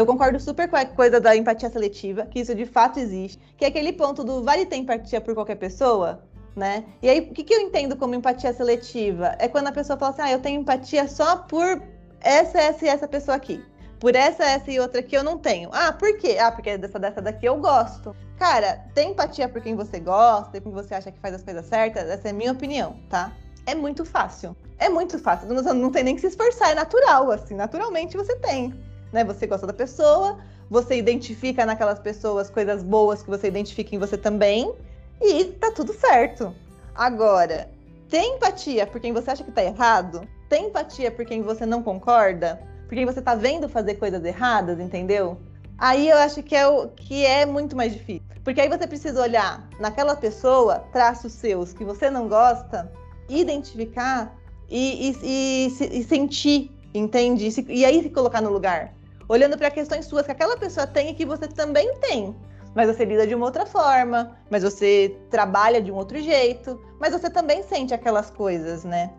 Eu 0.01 0.07
concordo 0.07 0.41
super 0.41 0.67
com 0.67 0.77
a 0.77 0.85
coisa 0.87 1.21
da 1.21 1.37
empatia 1.37 1.69
seletiva, 1.69 2.25
que 2.25 2.41
isso 2.41 2.55
de 2.55 2.65
fato 2.65 2.99
existe, 2.99 3.39
que 3.55 3.67
é 3.67 3.69
aquele 3.69 3.93
ponto 3.93 4.25
do 4.25 4.43
vale 4.43 4.65
ter 4.65 4.77
empatia 4.77 5.21
por 5.21 5.35
qualquer 5.35 5.57
pessoa, 5.57 6.23
né? 6.57 6.87
E 7.03 7.11
aí, 7.11 7.21
o 7.21 7.35
que, 7.35 7.45
que 7.45 7.53
eu 7.53 7.61
entendo 7.61 7.95
como 7.95 8.15
empatia 8.15 8.51
seletiva? 8.55 9.37
É 9.39 9.47
quando 9.47 9.67
a 9.67 9.73
pessoa 9.73 9.99
fala 9.99 10.13
assim, 10.13 10.23
ah, 10.23 10.33
eu 10.33 10.39
tenho 10.39 10.63
empatia 10.63 11.07
só 11.07 11.37
por 11.37 11.83
essa, 12.19 12.59
essa 12.59 12.87
e 12.87 12.89
essa 12.89 13.07
pessoa 13.07 13.37
aqui. 13.37 13.63
Por 13.99 14.17
essa, 14.17 14.43
essa 14.43 14.71
e 14.71 14.81
outra 14.81 15.01
aqui 15.01 15.15
eu 15.15 15.23
não 15.23 15.37
tenho. 15.37 15.69
Ah, 15.71 15.93
por 15.93 16.17
quê? 16.17 16.39
Ah, 16.41 16.51
porque 16.51 16.79
dessa, 16.79 16.99
dessa 16.99 17.21
daqui 17.21 17.45
eu 17.45 17.59
gosto. 17.59 18.17
Cara, 18.39 18.83
tem 18.95 19.11
empatia 19.11 19.51
por 19.51 19.61
quem 19.61 19.77
você 19.77 20.01
gosta, 20.01 20.53
por 20.53 20.63
quem 20.63 20.73
você 20.73 20.95
acha 20.95 21.13
que 21.13 21.21
faz 21.21 21.35
as 21.35 21.43
coisas 21.43 21.67
certas, 21.67 22.09
essa 22.09 22.29
é 22.29 22.31
a 22.31 22.35
minha 22.35 22.53
opinião, 22.53 22.97
tá? 23.11 23.33
É 23.67 23.75
muito 23.75 24.07
fácil. 24.07 24.57
É 24.79 24.89
muito 24.89 25.19
fácil. 25.19 25.47
Não, 25.47 25.75
não 25.75 25.91
tem 25.91 26.05
nem 26.05 26.15
que 26.15 26.23
se 26.23 26.29
esforçar, 26.29 26.71
é 26.71 26.75
natural, 26.75 27.31
assim. 27.31 27.55
Naturalmente 27.55 28.17
você 28.17 28.35
tem 28.37 28.73
né? 29.13 29.25
Você 29.25 29.47
gosta 29.47 29.67
da 29.67 29.73
pessoa, 29.73 30.39
você 30.69 30.97
identifica 30.97 31.67
naquelas 31.67 31.99
pessoas 31.99 32.49
coisas 32.49 32.83
boas 32.83 33.23
que 33.23 33.31
você 33.31 33.49
identifica 33.49 33.95
em 33.95 33.99
você 33.99 34.17
também, 34.17 34.73
e 35.21 35.45
tá 35.45 35.71
tudo 35.71 35.93
certo. 35.93 36.55
Agora, 36.95 37.69
tem 38.09 38.37
empatia 38.37 38.87
por 38.87 39.01
quem 39.01 39.13
você 39.13 39.31
acha 39.31 39.45
que 39.45 39.53
tá 39.53 39.63
errado? 39.63 40.27
Tem 40.49 40.67
empatia 40.67 41.11
por 41.11 41.25
quem 41.25 41.43
você 41.43 41.65
não 41.67 41.83
concorda? 41.83 42.61
Por 42.89 42.95
quem 42.95 43.07
você 43.07 43.23
tá 43.23 43.35
vendo 43.35 43.69
fazer 43.69 43.95
coisas 43.95 44.25
erradas, 44.25 44.81
entendeu? 44.81 45.39
Aí 45.79 46.09
eu 46.09 46.19
acho 46.19 46.43
que 46.43 46.57
é, 46.57 46.67
o, 46.67 46.89
que 46.89 47.25
é 47.25 47.47
muito 47.47 47.77
mais 47.77 47.93
difícil. 47.93 48.23
Porque 48.43 48.61
aí 48.61 48.69
você 48.69 48.87
precisa 48.87 49.23
olhar 49.23 49.69
naquela 49.79 50.17
pessoa, 50.17 50.81
traços 50.93 51.33
seus 51.33 51.73
que 51.73 51.85
você 51.85 52.11
não 52.11 52.29
gosta, 52.29 52.91
identificar 53.29 54.35
e, 54.69 55.11
e, 55.11 55.17
e, 55.23 56.01
e 56.01 56.05
sentir, 56.05 56.71
entende? 56.93 57.49
E, 57.69 57.85
aí 57.85 58.03
se 58.03 58.11
colocar 58.11 58.41
no 58.41 58.51
lugar 58.51 58.93
olhando 59.31 59.57
para 59.57 59.71
questões 59.71 60.07
suas 60.07 60.27
que 60.27 60.33
aquela 60.33 60.57
pessoa 60.57 60.89
tem 60.89 61.11
e 61.11 61.15
que 61.15 61.25
você 61.25 61.47
também 61.47 61.95
tem. 62.01 62.35
Mas 62.75 62.89
você 62.89 63.05
lida 63.05 63.27
de 63.27 63.35
uma 63.35 63.47
outra 63.47 63.65
forma, 63.65 64.37
mas 64.51 64.65
você 64.65 65.17
trabalha 65.31 65.81
de 65.81 65.93
um 65.93 65.95
outro 65.95 66.21
jeito, 66.21 66.81
mas 67.01 67.13
você 67.13 67.31
também 67.31 67.63
sente 67.63 67.95
aquelas 67.95 68.29
coisas, 68.29 68.85
né? 68.85 69.11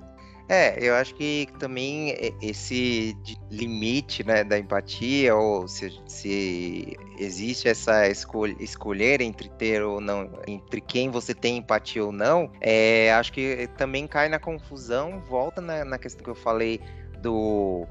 É, 0.50 0.78
eu 0.86 0.96
acho 0.96 1.16
que 1.16 1.48
também 1.60 2.14
esse 2.42 3.16
limite 3.50 4.22
né, 4.22 4.44
da 4.44 4.60
empatia, 4.60 5.34
ou 5.34 5.66
se, 5.66 5.98
se 6.06 6.98
existe 7.18 7.70
essa 7.70 8.06
escolha, 8.10 8.54
escolher 8.60 9.22
entre 9.22 9.48
ter 9.48 9.82
ou 9.82 10.02
não, 10.02 10.30
entre 10.46 10.82
quem 10.82 11.10
você 11.10 11.34
tem 11.34 11.58
empatia 11.58 12.04
ou 12.04 12.12
não, 12.12 12.52
é, 12.60 13.14
acho 13.14 13.32
que 13.32 13.70
também 13.78 14.06
cai 14.06 14.28
na 14.28 14.40
confusão, 14.40 15.22
volta 15.22 15.62
na, 15.62 15.86
na 15.86 15.98
questão 15.98 16.22
que 16.22 16.30
eu 16.30 16.36
falei 16.36 16.82
do 17.22 17.88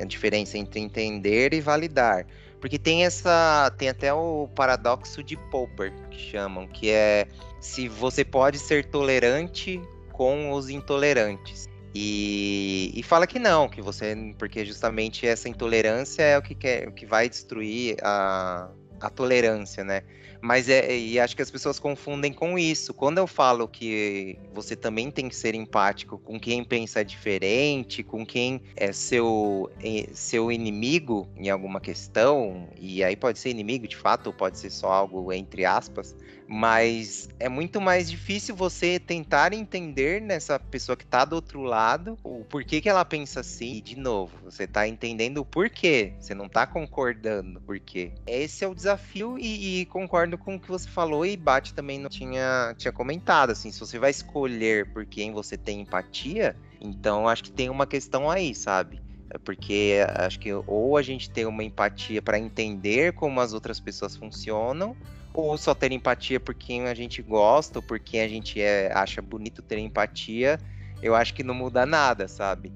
a 0.00 0.04
diferença 0.04 0.58
entre 0.58 0.80
entender 0.80 1.54
e 1.54 1.60
validar. 1.60 2.26
Porque 2.60 2.78
tem 2.78 3.04
essa. 3.04 3.72
Tem 3.76 3.88
até 3.88 4.12
o 4.12 4.48
paradoxo 4.54 5.22
de 5.22 5.36
Popper, 5.36 5.92
que 6.10 6.18
chamam, 6.18 6.66
que 6.66 6.90
é 6.90 7.26
se 7.60 7.88
você 7.88 8.24
pode 8.24 8.58
ser 8.58 8.86
tolerante 8.86 9.80
com 10.12 10.50
os 10.52 10.70
intolerantes. 10.70 11.68
E, 11.94 12.90
e 12.94 13.02
fala 13.02 13.26
que 13.26 13.38
não, 13.38 13.68
que 13.68 13.80
você. 13.80 14.16
Porque 14.38 14.64
justamente 14.64 15.26
essa 15.26 15.48
intolerância 15.48 16.22
é 16.22 16.38
o 16.38 16.42
que, 16.42 16.54
quer, 16.54 16.88
o 16.88 16.92
que 16.92 17.06
vai 17.06 17.28
destruir 17.28 17.96
a, 18.02 18.68
a 19.04 19.10
tolerância, 19.10 19.84
né? 19.84 20.02
Mas 20.40 20.68
é, 20.68 20.94
e 20.94 21.18
acho 21.18 21.34
que 21.34 21.40
as 21.40 21.50
pessoas 21.50 21.78
confundem 21.78 22.30
com 22.30 22.58
isso. 22.58 22.92
Quando 22.92 23.16
eu 23.16 23.26
falo 23.26 23.66
que 23.66 24.38
você 24.52 24.76
também 24.76 25.10
tem 25.10 25.26
que 25.26 25.34
ser 25.34 25.54
empático 25.54 26.18
com 26.18 26.38
quem 26.38 26.62
pensa 26.62 27.02
diferente, 27.02 28.02
com 28.02 28.26
quem 28.26 28.60
é 28.76 28.92
seu, 28.92 29.70
seu 30.12 30.52
inimigo 30.52 31.26
em 31.34 31.48
alguma 31.48 31.80
questão, 31.80 32.68
e 32.78 33.02
aí 33.02 33.16
pode 33.16 33.38
ser 33.38 33.48
inimigo 33.48 33.88
de 33.88 33.96
fato, 33.96 34.26
ou 34.26 34.32
pode 34.34 34.58
ser 34.58 34.68
só 34.68 34.92
algo 34.92 35.32
entre 35.32 35.64
aspas, 35.64 36.14
mas 36.46 37.28
é 37.38 37.48
muito 37.48 37.80
mais 37.80 38.10
difícil 38.10 38.54
você 38.54 38.98
tentar 38.98 39.52
entender 39.52 40.20
nessa 40.20 40.58
pessoa 40.58 40.96
que 40.96 41.04
está 41.04 41.24
do 41.24 41.34
outro 41.34 41.62
lado 41.62 42.18
o 42.22 42.44
porquê 42.44 42.80
que 42.80 42.88
ela 42.88 43.04
pensa 43.04 43.40
assim. 43.40 43.76
E, 43.76 43.80
de 43.80 43.96
novo, 43.96 44.32
você 44.44 44.64
está 44.64 44.86
entendendo 44.86 45.38
o 45.38 45.44
porquê, 45.44 46.12
você 46.18 46.34
não 46.34 46.46
está 46.46 46.66
concordando 46.66 47.60
por 47.62 47.78
quê. 47.80 48.12
Esse 48.26 48.64
é 48.64 48.68
o 48.68 48.74
desafio 48.74 49.38
e, 49.38 49.80
e, 49.80 49.86
concordo 49.86 50.36
com 50.36 50.56
o 50.56 50.60
que 50.60 50.68
você 50.68 50.88
falou 50.88 51.24
e 51.24 51.36
Bate 51.36 51.74
também 51.74 51.98
não 51.98 52.10
tinha, 52.10 52.74
tinha 52.76 52.92
comentado, 52.92 53.50
assim, 53.50 53.70
se 53.70 53.80
você 53.80 53.98
vai 53.98 54.10
escolher 54.10 54.92
por 54.92 55.06
quem 55.06 55.32
você 55.32 55.56
tem 55.56 55.80
empatia, 55.80 56.56
então 56.80 57.28
acho 57.28 57.44
que 57.44 57.52
tem 57.52 57.70
uma 57.70 57.86
questão 57.86 58.30
aí, 58.30 58.54
sabe? 58.54 59.00
É 59.30 59.38
porque 59.38 59.98
acho 60.16 60.38
que 60.38 60.52
ou 60.52 60.96
a 60.96 61.02
gente 61.02 61.30
tem 61.30 61.46
uma 61.46 61.64
empatia 61.64 62.22
para 62.22 62.38
entender 62.38 63.14
como 63.14 63.40
as 63.40 63.52
outras 63.52 63.80
pessoas 63.80 64.16
funcionam, 64.16 64.96
ou 65.34 65.58
só 65.58 65.74
ter 65.74 65.90
empatia 65.90 66.38
por 66.38 66.54
quem 66.54 66.86
a 66.86 66.94
gente 66.94 67.20
gosta, 67.20 67.80
ou 67.80 67.82
por 67.82 67.98
quem 67.98 68.22
a 68.22 68.28
gente 68.28 68.60
é, 68.62 68.92
acha 68.94 69.20
bonito 69.20 69.60
ter 69.60 69.78
empatia, 69.78 70.60
eu 71.02 71.14
acho 71.14 71.34
que 71.34 71.42
não 71.42 71.54
muda 71.54 71.84
nada, 71.84 72.28
sabe? 72.28 72.72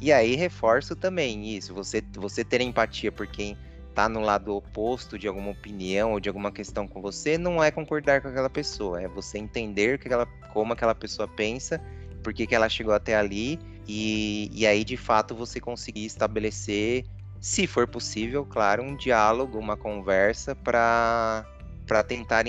E 0.00 0.12
aí 0.12 0.34
reforço 0.34 0.96
também 0.96 1.56
isso, 1.56 1.72
você, 1.72 2.02
você 2.16 2.42
ter 2.42 2.60
empatia 2.60 3.12
por 3.12 3.26
quem 3.26 3.56
tá 3.94 4.08
no 4.08 4.20
lado 4.20 4.54
oposto 4.54 5.18
de 5.18 5.28
alguma 5.28 5.50
opinião 5.50 6.12
ou 6.12 6.20
de 6.20 6.28
alguma 6.28 6.50
questão 6.50 6.86
com 6.88 7.00
você, 7.00 7.38
não 7.38 7.62
é 7.62 7.70
concordar 7.70 8.20
com 8.20 8.28
aquela 8.28 8.50
pessoa, 8.50 9.00
é 9.00 9.06
você 9.06 9.38
entender 9.38 9.98
que 9.98 10.12
ela, 10.12 10.26
como 10.52 10.72
aquela 10.72 10.94
pessoa 10.94 11.28
pensa, 11.28 11.80
por 12.22 12.34
que, 12.34 12.52
ela 12.54 12.68
chegou 12.68 12.92
até 12.92 13.16
ali, 13.16 13.58
e, 13.86 14.50
e 14.52 14.66
aí 14.66 14.84
de 14.84 14.96
fato 14.96 15.34
você 15.34 15.60
conseguir 15.60 16.06
estabelecer, 16.06 17.04
se 17.40 17.66
for 17.66 17.86
possível, 17.86 18.44
claro, 18.44 18.82
um 18.82 18.96
diálogo, 18.96 19.58
uma 19.58 19.76
conversa 19.76 20.54
para 20.54 21.46
para 21.90 22.04
tentar 22.04 22.44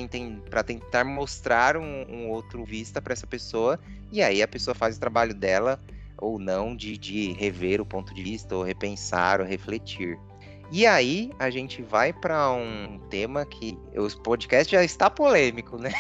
para 0.52 0.62
tentar 0.62 1.04
mostrar 1.04 1.76
um, 1.76 2.06
um 2.08 2.30
outro 2.30 2.64
vista 2.64 3.02
para 3.02 3.12
essa 3.12 3.26
pessoa 3.26 3.80
e 4.12 4.22
aí 4.22 4.40
a 4.40 4.48
pessoa 4.48 4.76
faz 4.76 4.98
o 4.98 5.00
trabalho 5.00 5.34
dela 5.34 5.80
ou 6.20 6.38
não 6.38 6.76
de, 6.76 6.96
de 6.96 7.34
rever 7.34 7.82
o 7.82 7.86
ponto 7.86 8.14
de 8.14 8.22
vista 8.22 8.56
ou 8.56 8.62
repensar 8.62 9.42
ou 9.42 9.48
refletir. 9.48 10.20
E 10.72 10.86
aí 10.86 11.32
a 11.40 11.50
gente 11.50 11.82
vai 11.82 12.14
para 12.14 12.52
um 12.52 13.00
tema 13.10 13.44
que 13.44 13.76
os 13.96 14.14
podcast 14.14 14.72
já 14.72 14.84
está 14.84 15.10
polêmico, 15.10 15.76
né? 15.76 15.92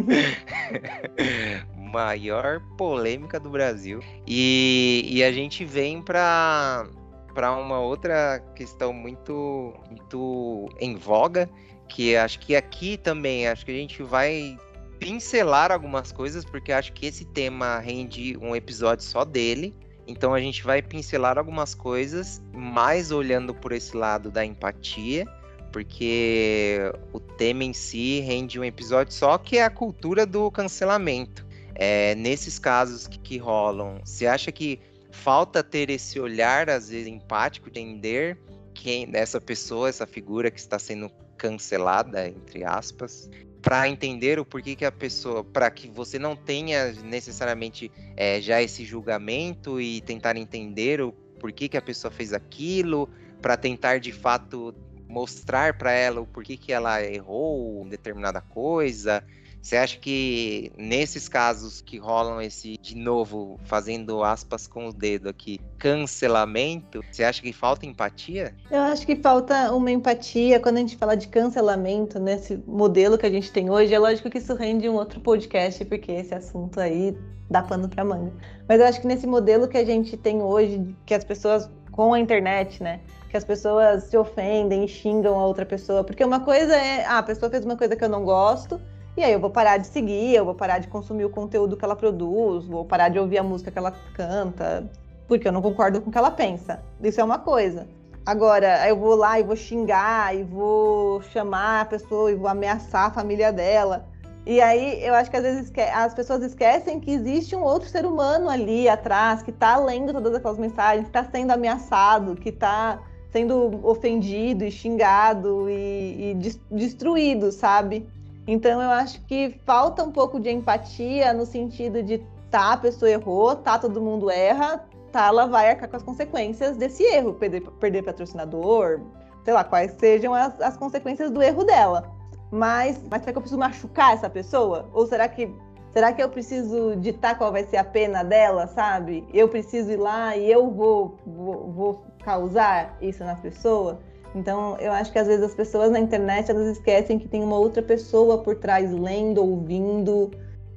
Maior 1.78 2.60
polêmica 2.76 3.38
do 3.38 3.48
Brasil. 3.48 4.00
E, 4.26 5.06
e 5.08 5.22
a 5.22 5.30
gente 5.30 5.64
vem 5.64 6.02
para 6.02 6.84
para 7.32 7.52
uma 7.54 7.78
outra 7.78 8.40
questão 8.56 8.92
muito 8.92 9.72
muito 9.88 10.68
em 10.80 10.96
voga 10.96 11.48
que 11.90 12.16
acho 12.16 12.38
que 12.38 12.54
aqui 12.54 12.96
também, 12.96 13.48
acho 13.48 13.64
que 13.64 13.72
a 13.72 13.74
gente 13.74 14.02
vai 14.02 14.56
pincelar 14.98 15.72
algumas 15.72 16.12
coisas, 16.12 16.44
porque 16.44 16.72
acho 16.72 16.92
que 16.92 17.06
esse 17.06 17.24
tema 17.24 17.78
rende 17.78 18.38
um 18.40 18.54
episódio 18.54 19.04
só 19.04 19.24
dele. 19.24 19.74
Então 20.06 20.32
a 20.32 20.40
gente 20.40 20.62
vai 20.62 20.80
pincelar 20.80 21.36
algumas 21.36 21.74
coisas, 21.74 22.40
mais 22.52 23.10
olhando 23.10 23.54
por 23.54 23.72
esse 23.72 23.96
lado 23.96 24.30
da 24.30 24.44
empatia, 24.44 25.26
porque 25.72 26.78
o 27.12 27.20
tema 27.20 27.64
em 27.64 27.72
si 27.72 28.20
rende 28.20 28.58
um 28.58 28.64
episódio 28.64 29.12
só, 29.12 29.36
que 29.36 29.58
é 29.58 29.64
a 29.64 29.70
cultura 29.70 30.24
do 30.24 30.50
cancelamento. 30.50 31.46
É, 31.74 32.14
nesses 32.14 32.58
casos 32.58 33.06
que, 33.06 33.18
que 33.18 33.38
rolam, 33.38 34.00
você 34.04 34.26
acha 34.26 34.52
que 34.52 34.78
falta 35.10 35.62
ter 35.62 35.90
esse 35.90 36.20
olhar, 36.20 36.68
às 36.68 36.90
vezes, 36.90 37.06
empático, 37.06 37.68
entender 37.68 38.38
quem 38.74 39.08
essa 39.12 39.40
pessoa, 39.40 39.88
essa 39.88 40.06
figura 40.06 40.50
que 40.50 40.58
está 40.58 40.78
sendo 40.78 41.10
cancelada, 41.40 42.28
entre 42.28 42.62
aspas, 42.64 43.30
para 43.62 43.88
entender 43.88 44.38
o 44.38 44.44
porquê 44.44 44.76
que 44.76 44.84
a 44.84 44.92
pessoa, 44.92 45.42
para 45.42 45.70
que 45.70 45.88
você 45.88 46.18
não 46.18 46.36
tenha 46.36 46.92
necessariamente 46.92 47.90
é, 48.14 48.40
já 48.42 48.60
esse 48.60 48.84
julgamento 48.84 49.80
e 49.80 50.02
tentar 50.02 50.36
entender 50.36 51.00
o 51.00 51.12
porquê 51.40 51.66
que 51.66 51.78
a 51.78 51.82
pessoa 51.82 52.10
fez 52.10 52.34
aquilo, 52.34 53.08
para 53.40 53.56
tentar 53.56 54.00
de 54.00 54.12
fato 54.12 54.74
mostrar 55.08 55.78
para 55.78 55.92
ela 55.92 56.20
o 56.20 56.26
porquê 56.26 56.58
que 56.58 56.72
ela 56.72 57.02
errou 57.02 57.86
determinada 57.88 58.42
coisa, 58.42 59.24
você 59.62 59.76
acha 59.76 59.98
que 59.98 60.72
nesses 60.76 61.28
casos 61.28 61.80
que 61.80 61.98
rolam 61.98 62.40
esse, 62.40 62.78
de 62.78 62.96
novo, 62.96 63.58
fazendo 63.64 64.22
aspas 64.22 64.66
com 64.66 64.88
o 64.88 64.92
dedo 64.92 65.28
aqui, 65.28 65.60
cancelamento, 65.78 67.04
você 67.10 67.24
acha 67.24 67.42
que 67.42 67.52
falta 67.52 67.84
empatia? 67.86 68.54
Eu 68.70 68.80
acho 68.80 69.06
que 69.06 69.16
falta 69.16 69.72
uma 69.72 69.90
empatia 69.90 70.58
quando 70.60 70.76
a 70.76 70.80
gente 70.80 70.96
fala 70.96 71.16
de 71.16 71.28
cancelamento 71.28 72.18
nesse 72.18 72.56
modelo 72.66 73.18
que 73.18 73.26
a 73.26 73.30
gente 73.30 73.52
tem 73.52 73.70
hoje. 73.70 73.94
É 73.94 73.98
lógico 73.98 74.30
que 74.30 74.38
isso 74.38 74.54
rende 74.54 74.88
um 74.88 74.94
outro 74.94 75.20
podcast, 75.20 75.84
porque 75.84 76.10
esse 76.12 76.34
assunto 76.34 76.80
aí 76.80 77.16
dá 77.50 77.62
pano 77.62 77.88
para 77.88 78.04
manga. 78.04 78.32
Mas 78.68 78.80
eu 78.80 78.86
acho 78.86 79.00
que 79.00 79.06
nesse 79.06 79.26
modelo 79.26 79.68
que 79.68 79.76
a 79.76 79.84
gente 79.84 80.16
tem 80.16 80.40
hoje, 80.40 80.94
que 81.04 81.12
as 81.12 81.24
pessoas 81.24 81.68
com 81.90 82.14
a 82.14 82.20
internet, 82.20 82.82
né? 82.82 83.00
Que 83.28 83.36
as 83.36 83.44
pessoas 83.44 84.04
se 84.04 84.16
ofendem 84.16 84.86
xingam 84.88 85.38
a 85.38 85.46
outra 85.46 85.66
pessoa. 85.66 86.02
Porque 86.02 86.24
uma 86.24 86.40
coisa 86.40 86.74
é, 86.74 87.04
ah, 87.04 87.18
a 87.18 87.22
pessoa 87.22 87.50
fez 87.50 87.64
uma 87.64 87.76
coisa 87.76 87.94
que 87.94 88.02
eu 88.02 88.08
não 88.08 88.24
gosto, 88.24 88.80
e 89.20 89.24
aí 89.24 89.32
eu 89.32 89.38
vou 89.38 89.50
parar 89.50 89.76
de 89.76 89.86
seguir, 89.86 90.34
eu 90.34 90.46
vou 90.46 90.54
parar 90.54 90.78
de 90.78 90.88
consumir 90.88 91.26
o 91.26 91.30
conteúdo 91.30 91.76
que 91.76 91.84
ela 91.84 91.94
produz, 91.94 92.64
vou 92.64 92.86
parar 92.86 93.10
de 93.10 93.18
ouvir 93.18 93.36
a 93.36 93.42
música 93.42 93.70
que 93.70 93.78
ela 93.78 93.92
canta, 94.14 94.90
porque 95.28 95.46
eu 95.46 95.52
não 95.52 95.60
concordo 95.60 96.00
com 96.00 96.08
o 96.08 96.12
que 96.12 96.16
ela 96.16 96.30
pensa. 96.30 96.82
Isso 97.02 97.20
é 97.20 97.24
uma 97.24 97.38
coisa. 97.38 97.86
Agora, 98.24 98.88
eu 98.88 98.96
vou 98.96 99.14
lá 99.14 99.38
e 99.38 99.42
vou 99.42 99.56
xingar, 99.56 100.34
e 100.34 100.42
vou 100.42 101.20
chamar 101.20 101.82
a 101.82 101.84
pessoa, 101.84 102.32
e 102.32 102.34
vou 102.34 102.48
ameaçar 102.48 103.08
a 103.08 103.10
família 103.10 103.52
dela. 103.52 104.06
E 104.46 104.58
aí 104.58 105.04
eu 105.04 105.12
acho 105.12 105.30
que 105.30 105.36
às 105.36 105.42
vezes 105.42 105.70
as 105.94 106.14
pessoas 106.14 106.42
esquecem 106.42 106.98
que 106.98 107.10
existe 107.10 107.54
um 107.54 107.62
outro 107.62 107.90
ser 107.90 108.06
humano 108.06 108.48
ali 108.48 108.88
atrás, 108.88 109.42
que 109.42 109.50
está 109.50 109.76
lendo 109.76 110.14
todas 110.14 110.34
aquelas 110.34 110.58
mensagens, 110.58 111.02
que 111.02 111.18
está 111.18 111.30
sendo 111.30 111.50
ameaçado, 111.50 112.36
que 112.36 112.48
está 112.48 112.98
sendo 113.30 113.86
ofendido 113.86 114.64
e 114.64 114.70
xingado 114.70 115.68
e, 115.68 116.30
e 116.30 116.54
destruído, 116.70 117.52
sabe? 117.52 118.08
Então 118.52 118.82
eu 118.82 118.90
acho 118.90 119.20
que 119.26 119.60
falta 119.64 120.02
um 120.02 120.10
pouco 120.10 120.40
de 120.40 120.50
empatia 120.50 121.32
no 121.32 121.46
sentido 121.46 122.02
de 122.02 122.18
tá, 122.50 122.72
a 122.72 122.76
pessoa 122.76 123.08
errou, 123.08 123.54
tá, 123.54 123.78
todo 123.78 124.00
mundo 124.00 124.28
erra, 124.28 124.84
tá, 125.12 125.28
ela 125.28 125.46
vai 125.46 125.70
arcar 125.70 125.88
com 125.88 125.96
as 125.96 126.02
consequências 126.02 126.76
desse 126.76 127.04
erro, 127.04 127.32
perder, 127.34 127.60
perder 127.78 128.02
patrocinador, 128.02 129.02
sei 129.44 129.54
lá, 129.54 129.62
quais 129.62 129.92
sejam 130.00 130.34
as, 130.34 130.60
as 130.60 130.76
consequências 130.76 131.30
do 131.30 131.40
erro 131.40 131.62
dela. 131.62 132.10
Mas, 132.50 133.00
mas 133.08 133.20
será 133.20 133.30
que 133.30 133.38
eu 133.38 133.42
preciso 133.42 133.60
machucar 133.60 134.14
essa 134.14 134.28
pessoa? 134.28 134.90
Ou 134.92 135.06
será 135.06 135.28
que 135.28 135.48
será 135.92 136.12
que 136.12 136.20
eu 136.20 136.28
preciso 136.28 136.96
ditar 136.96 137.38
qual 137.38 137.52
vai 137.52 137.62
ser 137.62 137.76
a 137.76 137.84
pena 137.84 138.24
dela, 138.24 138.66
sabe? 138.66 139.28
Eu 139.32 139.48
preciso 139.48 139.92
ir 139.92 139.96
lá 139.96 140.36
e 140.36 140.50
eu 140.50 140.68
vou, 140.72 141.16
vou, 141.24 141.70
vou 141.70 142.04
causar 142.24 142.96
isso 143.00 143.22
na 143.22 143.36
pessoa? 143.36 144.00
Então, 144.34 144.76
eu 144.78 144.92
acho 144.92 145.10
que 145.10 145.18
às 145.18 145.26
vezes 145.26 145.44
as 145.44 145.54
pessoas 145.54 145.90
na 145.90 145.98
internet 145.98 146.50
elas 146.50 146.76
esquecem 146.76 147.18
que 147.18 147.28
tem 147.28 147.42
uma 147.42 147.58
outra 147.58 147.82
pessoa 147.82 148.38
por 148.38 148.54
trás 148.56 148.92
lendo, 148.92 149.42
ouvindo, 149.42 150.30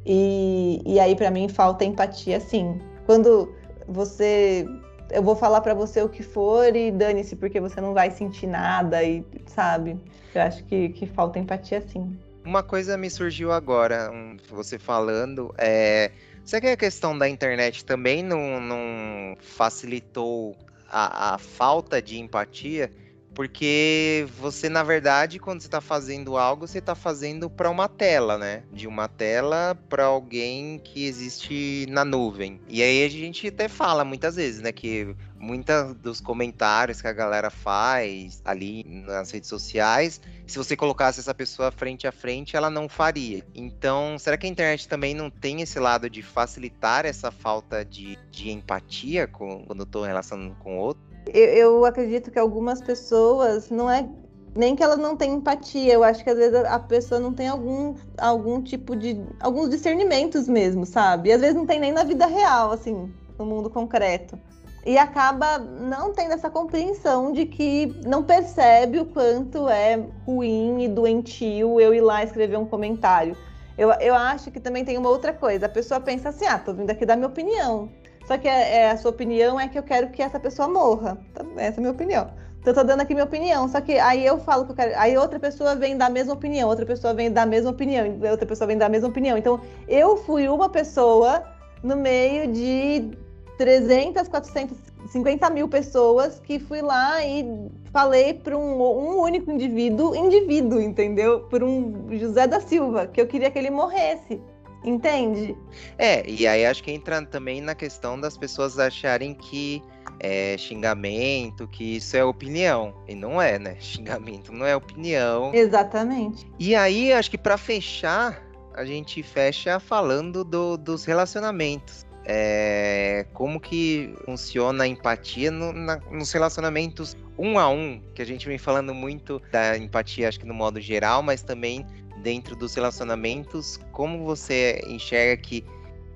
e, 0.06 0.82
e 0.86 1.00
aí 1.00 1.16
para 1.16 1.30
mim 1.30 1.48
falta 1.48 1.86
empatia, 1.86 2.40
sim. 2.40 2.80
Quando 3.06 3.54
você 3.88 4.68
eu 5.12 5.22
vou 5.22 5.36
falar 5.36 5.62
para 5.62 5.74
você 5.74 6.02
o 6.02 6.10
que 6.10 6.24
for 6.24 6.76
e 6.76 6.92
dane-se, 6.92 7.36
porque 7.36 7.60
você 7.60 7.80
não 7.80 7.94
vai 7.94 8.10
sentir 8.10 8.48
nada 8.48 9.04
e, 9.04 9.24
sabe? 9.46 9.96
Eu 10.34 10.42
acho 10.42 10.64
que, 10.66 10.90
que 10.90 11.06
falta 11.06 11.38
empatia 11.38 11.82
sim. 11.82 12.18
Uma 12.44 12.64
coisa 12.64 12.98
me 12.98 13.10
surgiu 13.10 13.52
agora, 13.52 14.12
você 14.50 14.78
falando, 14.80 15.54
é. 15.58 16.12
Será 16.44 16.60
que 16.60 16.68
a 16.68 16.78
questão 16.78 17.18
da 17.18 17.30
internet 17.30 17.86
também 17.86 18.22
não, 18.22 18.60
não 18.60 19.38
facilitou 19.40 20.54
a, 20.90 21.36
a 21.36 21.38
falta 21.38 22.02
de 22.02 22.20
empatia? 22.20 22.92
Porque 23.34 24.28
você, 24.38 24.70
na 24.70 24.84
verdade, 24.84 25.40
quando 25.40 25.62
você 25.62 25.68
está 25.68 25.82
fazendo 25.82 26.38
algo, 26.38 26.68
você 26.68 26.78
está 26.78 26.94
fazendo 26.94 27.50
para 27.50 27.70
uma 27.70 27.90
tela, 27.90 28.38
né? 28.38 28.64
De 28.72 28.88
uma 28.88 29.08
tela 29.08 29.76
para 29.90 30.06
alguém 30.06 30.80
que 30.80 31.06
existe 31.06 31.88
na 31.90 32.06
nuvem. 32.06 32.62
E 32.68 32.84
aí 32.84 33.04
a 33.04 33.10
gente 33.10 33.48
até 33.48 33.68
fala 33.68 34.06
muitas 34.06 34.36
vezes, 34.36 34.62
né? 34.62 34.72
Que 34.72 35.16
muitos 35.40 35.96
dos 35.96 36.22
comentários 36.22 37.02
que 37.02 37.08
a 37.08 37.14
galera 37.14 37.50
faz 37.50 38.42
ali 38.46 38.84
nas 39.06 39.30
redes 39.30 39.50
sociais, 39.50 40.22
se 40.48 40.58
você 40.58 40.76
colocasse 40.76 41.20
essa 41.20 41.34
pessoa 41.34 41.72
frente 41.72 42.08
a 42.08 42.12
frente, 42.12 42.56
ela 42.56 42.70
não 42.70 42.88
faria. 42.88 43.44
Então, 43.54 44.18
será 44.18 44.38
que 44.38 44.46
a 44.46 44.50
internet 44.50 44.88
também 44.88 45.14
não 45.14 45.30
tem 45.30 45.62
esse 45.62 45.80
lado 45.80 46.10
de 46.10 46.22
facilitar 46.22 47.06
essa 47.06 47.32
falta 47.32 47.84
de, 47.84 48.18
de 48.32 48.52
empatia 48.52 49.28
com, 49.28 49.66
quando 49.66 49.80
eu 49.80 49.86
estou 49.86 50.04
relacionando 50.04 50.56
com 50.56 50.78
outro? 50.78 51.13
Eu, 51.28 51.46
eu 51.46 51.86
acredito 51.86 52.32
que 52.32 52.40
algumas 52.40 52.82
pessoas 52.82 53.70
não 53.70 53.90
é 53.90 54.08
nem 54.56 54.76
que 54.76 54.84
ela 54.84 54.96
não 54.96 55.16
tenha 55.16 55.36
empatia. 55.36 55.94
Eu 55.94 56.04
acho 56.04 56.24
que 56.24 56.30
às 56.30 56.38
vezes 56.38 56.56
a 56.66 56.80
pessoa 56.80 57.20
não 57.20 57.34
tem 57.34 57.48
algum, 57.48 57.96
algum 58.18 58.62
tipo 58.62 58.96
de. 58.96 59.22
alguns 59.40 59.70
discernimentos 59.70 60.48
mesmo, 60.48 60.86
sabe? 60.86 61.30
E 61.30 61.32
às 61.32 61.42
vezes 61.42 61.56
não 61.56 61.66
tem 61.66 61.80
nem 61.80 61.92
na 61.92 62.04
vida 62.04 62.26
real, 62.26 62.72
assim, 62.72 63.12
no 63.38 63.46
mundo 63.46 63.70
concreto. 63.70 64.38
E 64.86 64.98
acaba 64.98 65.58
não 65.58 66.12
tendo 66.12 66.34
essa 66.34 66.50
compreensão 66.50 67.32
de 67.32 67.46
que 67.46 67.96
não 68.06 68.22
percebe 68.22 69.00
o 69.00 69.06
quanto 69.06 69.70
é 69.70 70.06
ruim 70.26 70.84
e 70.84 70.90
doentio 70.90 71.80
eu 71.80 71.94
ir 71.94 72.02
lá 72.02 72.22
escrever 72.22 72.58
um 72.58 72.66
comentário. 72.66 73.38
Eu, 73.78 73.92
eu 73.94 74.14
acho 74.14 74.52
que 74.52 74.60
também 74.60 74.84
tem 74.84 74.98
uma 74.98 75.10
outra 75.10 75.34
coisa. 75.34 75.66
A 75.66 75.70
pessoa 75.70 76.02
pensa 76.02 76.30
assim: 76.30 76.46
ah, 76.46 76.60
tô 76.60 76.74
vindo 76.74 76.90
aqui 76.90 77.06
dar 77.06 77.16
minha 77.16 77.30
opinião. 77.30 77.90
Só 78.26 78.38
que 78.38 78.48
é, 78.48 78.78
é, 78.78 78.92
a 78.92 78.98
sua 78.98 79.12
opinião 79.12 79.60
é 79.60 79.68
que 79.68 79.78
eu 79.78 79.84
quero 79.84 80.10
que 80.10 80.22
essa 80.22 80.40
pessoa 80.40 80.68
morra. 80.68 81.18
Tá, 81.34 81.46
essa 81.58 81.78
é 81.78 81.80
a 81.80 81.82
minha 81.82 81.92
opinião. 81.92 82.30
Então 82.60 82.72
eu 82.72 82.76
tô 82.76 82.84
dando 82.84 83.02
aqui 83.02 83.14
minha 83.14 83.26
opinião. 83.26 83.68
Só 83.68 83.82
que 83.82 84.00
aí 84.00 84.26
eu 84.26 84.40
falo 84.40 84.66
que 84.66 84.72
eu 84.72 84.76
quero. 84.76 84.94
Aí 84.98 85.18
outra 85.18 85.40
pessoa 85.40 85.76
vem 85.76 85.98
dar 85.98 86.06
a 86.06 86.10
mesma 86.10 86.34
opinião, 86.34 86.70
outra 86.70 86.86
pessoa 86.86 87.14
vem 87.14 87.32
dar 87.32 87.42
a 87.42 87.46
mesma 87.46 87.72
opinião, 87.72 88.08
outra 88.30 88.46
pessoa 88.46 88.68
vem 88.68 88.78
dar 88.78 88.86
a 88.86 88.90
mesma 88.90 89.10
opinião. 89.10 89.38
Então 89.38 89.60
eu 89.88 90.16
fui 90.18 90.48
uma 90.48 90.70
pessoa 90.70 91.44
no 91.84 91.98
meio 91.98 92.48
de 92.48 93.12
300, 93.58 94.30
450 94.30 95.50
mil 95.50 95.68
pessoas 95.68 96.40
que 96.40 96.58
fui 96.58 96.82
lá 96.82 97.24
e 97.26 97.46
falei 97.92 98.34
para 98.34 98.58
um, 98.58 98.82
um 98.82 99.22
único 99.22 99.52
indivíduo, 99.52 100.16
indivíduo, 100.16 100.80
entendeu? 100.80 101.42
Por 101.42 101.64
um 101.64 102.08
José 102.18 102.48
da 102.48 102.62
Silva, 102.62 103.08
que 103.08 103.20
eu 103.20 103.28
queria 103.28 103.52
que 103.52 103.60
ele 103.60 103.70
morresse. 103.70 104.42
Entende? 104.84 105.56
É, 105.98 106.30
e 106.30 106.46
aí 106.46 106.66
acho 106.66 106.84
que 106.84 106.92
entra 106.92 107.22
também 107.26 107.62
na 107.62 107.74
questão 107.74 108.20
das 108.20 108.38
pessoas 108.38 108.78
acharem 108.80 109.34
que 109.34 109.82
é 110.20 110.58
xingamento, 110.58 111.68
que 111.68 111.98
isso 111.98 112.16
é 112.18 112.24
opinião. 112.24 112.94
E 113.08 113.16
não 113.16 113.42
é, 113.42 113.60
né? 113.60 113.78
Xingamento 113.82 114.52
não 114.52 114.66
é 114.66 114.76
opinião. 114.76 115.54
Exatamente. 115.54 116.46
E 116.60 116.76
aí, 116.76 117.14
acho 117.14 117.30
que 117.30 117.38
para 117.38 117.58
fechar, 117.58 118.44
a 118.74 118.86
gente 118.86 119.22
fecha 119.22 119.80
falando 119.80 120.44
do, 120.44 120.78
dos 120.78 121.06
relacionamentos. 121.06 122.06
É, 122.26 123.26
como 123.34 123.60
que 123.60 124.16
funciona 124.26 124.86
a 124.86 124.88
empatia 124.88 125.52
no, 125.52 125.74
na, 125.74 125.98
nos 126.10 126.32
relacionamentos 126.32 127.18
um 127.38 127.60
a 127.60 127.68
um, 127.68 128.02
que 128.14 128.22
a 128.22 128.26
gente 128.26 128.48
vem 128.48 128.58
falando 128.58 128.94
muito 128.94 129.42
da 129.52 129.78
empatia, 129.78 130.30
acho 130.30 130.40
que 130.40 130.46
no 130.46 130.54
modo 130.54 130.80
geral, 130.80 131.22
mas 131.22 131.42
também 131.44 131.86
dentro 132.24 132.56
dos 132.56 132.74
relacionamentos, 132.74 133.80
como 133.92 134.24
você 134.24 134.82
enxerga 134.88 135.38
que 135.42 135.64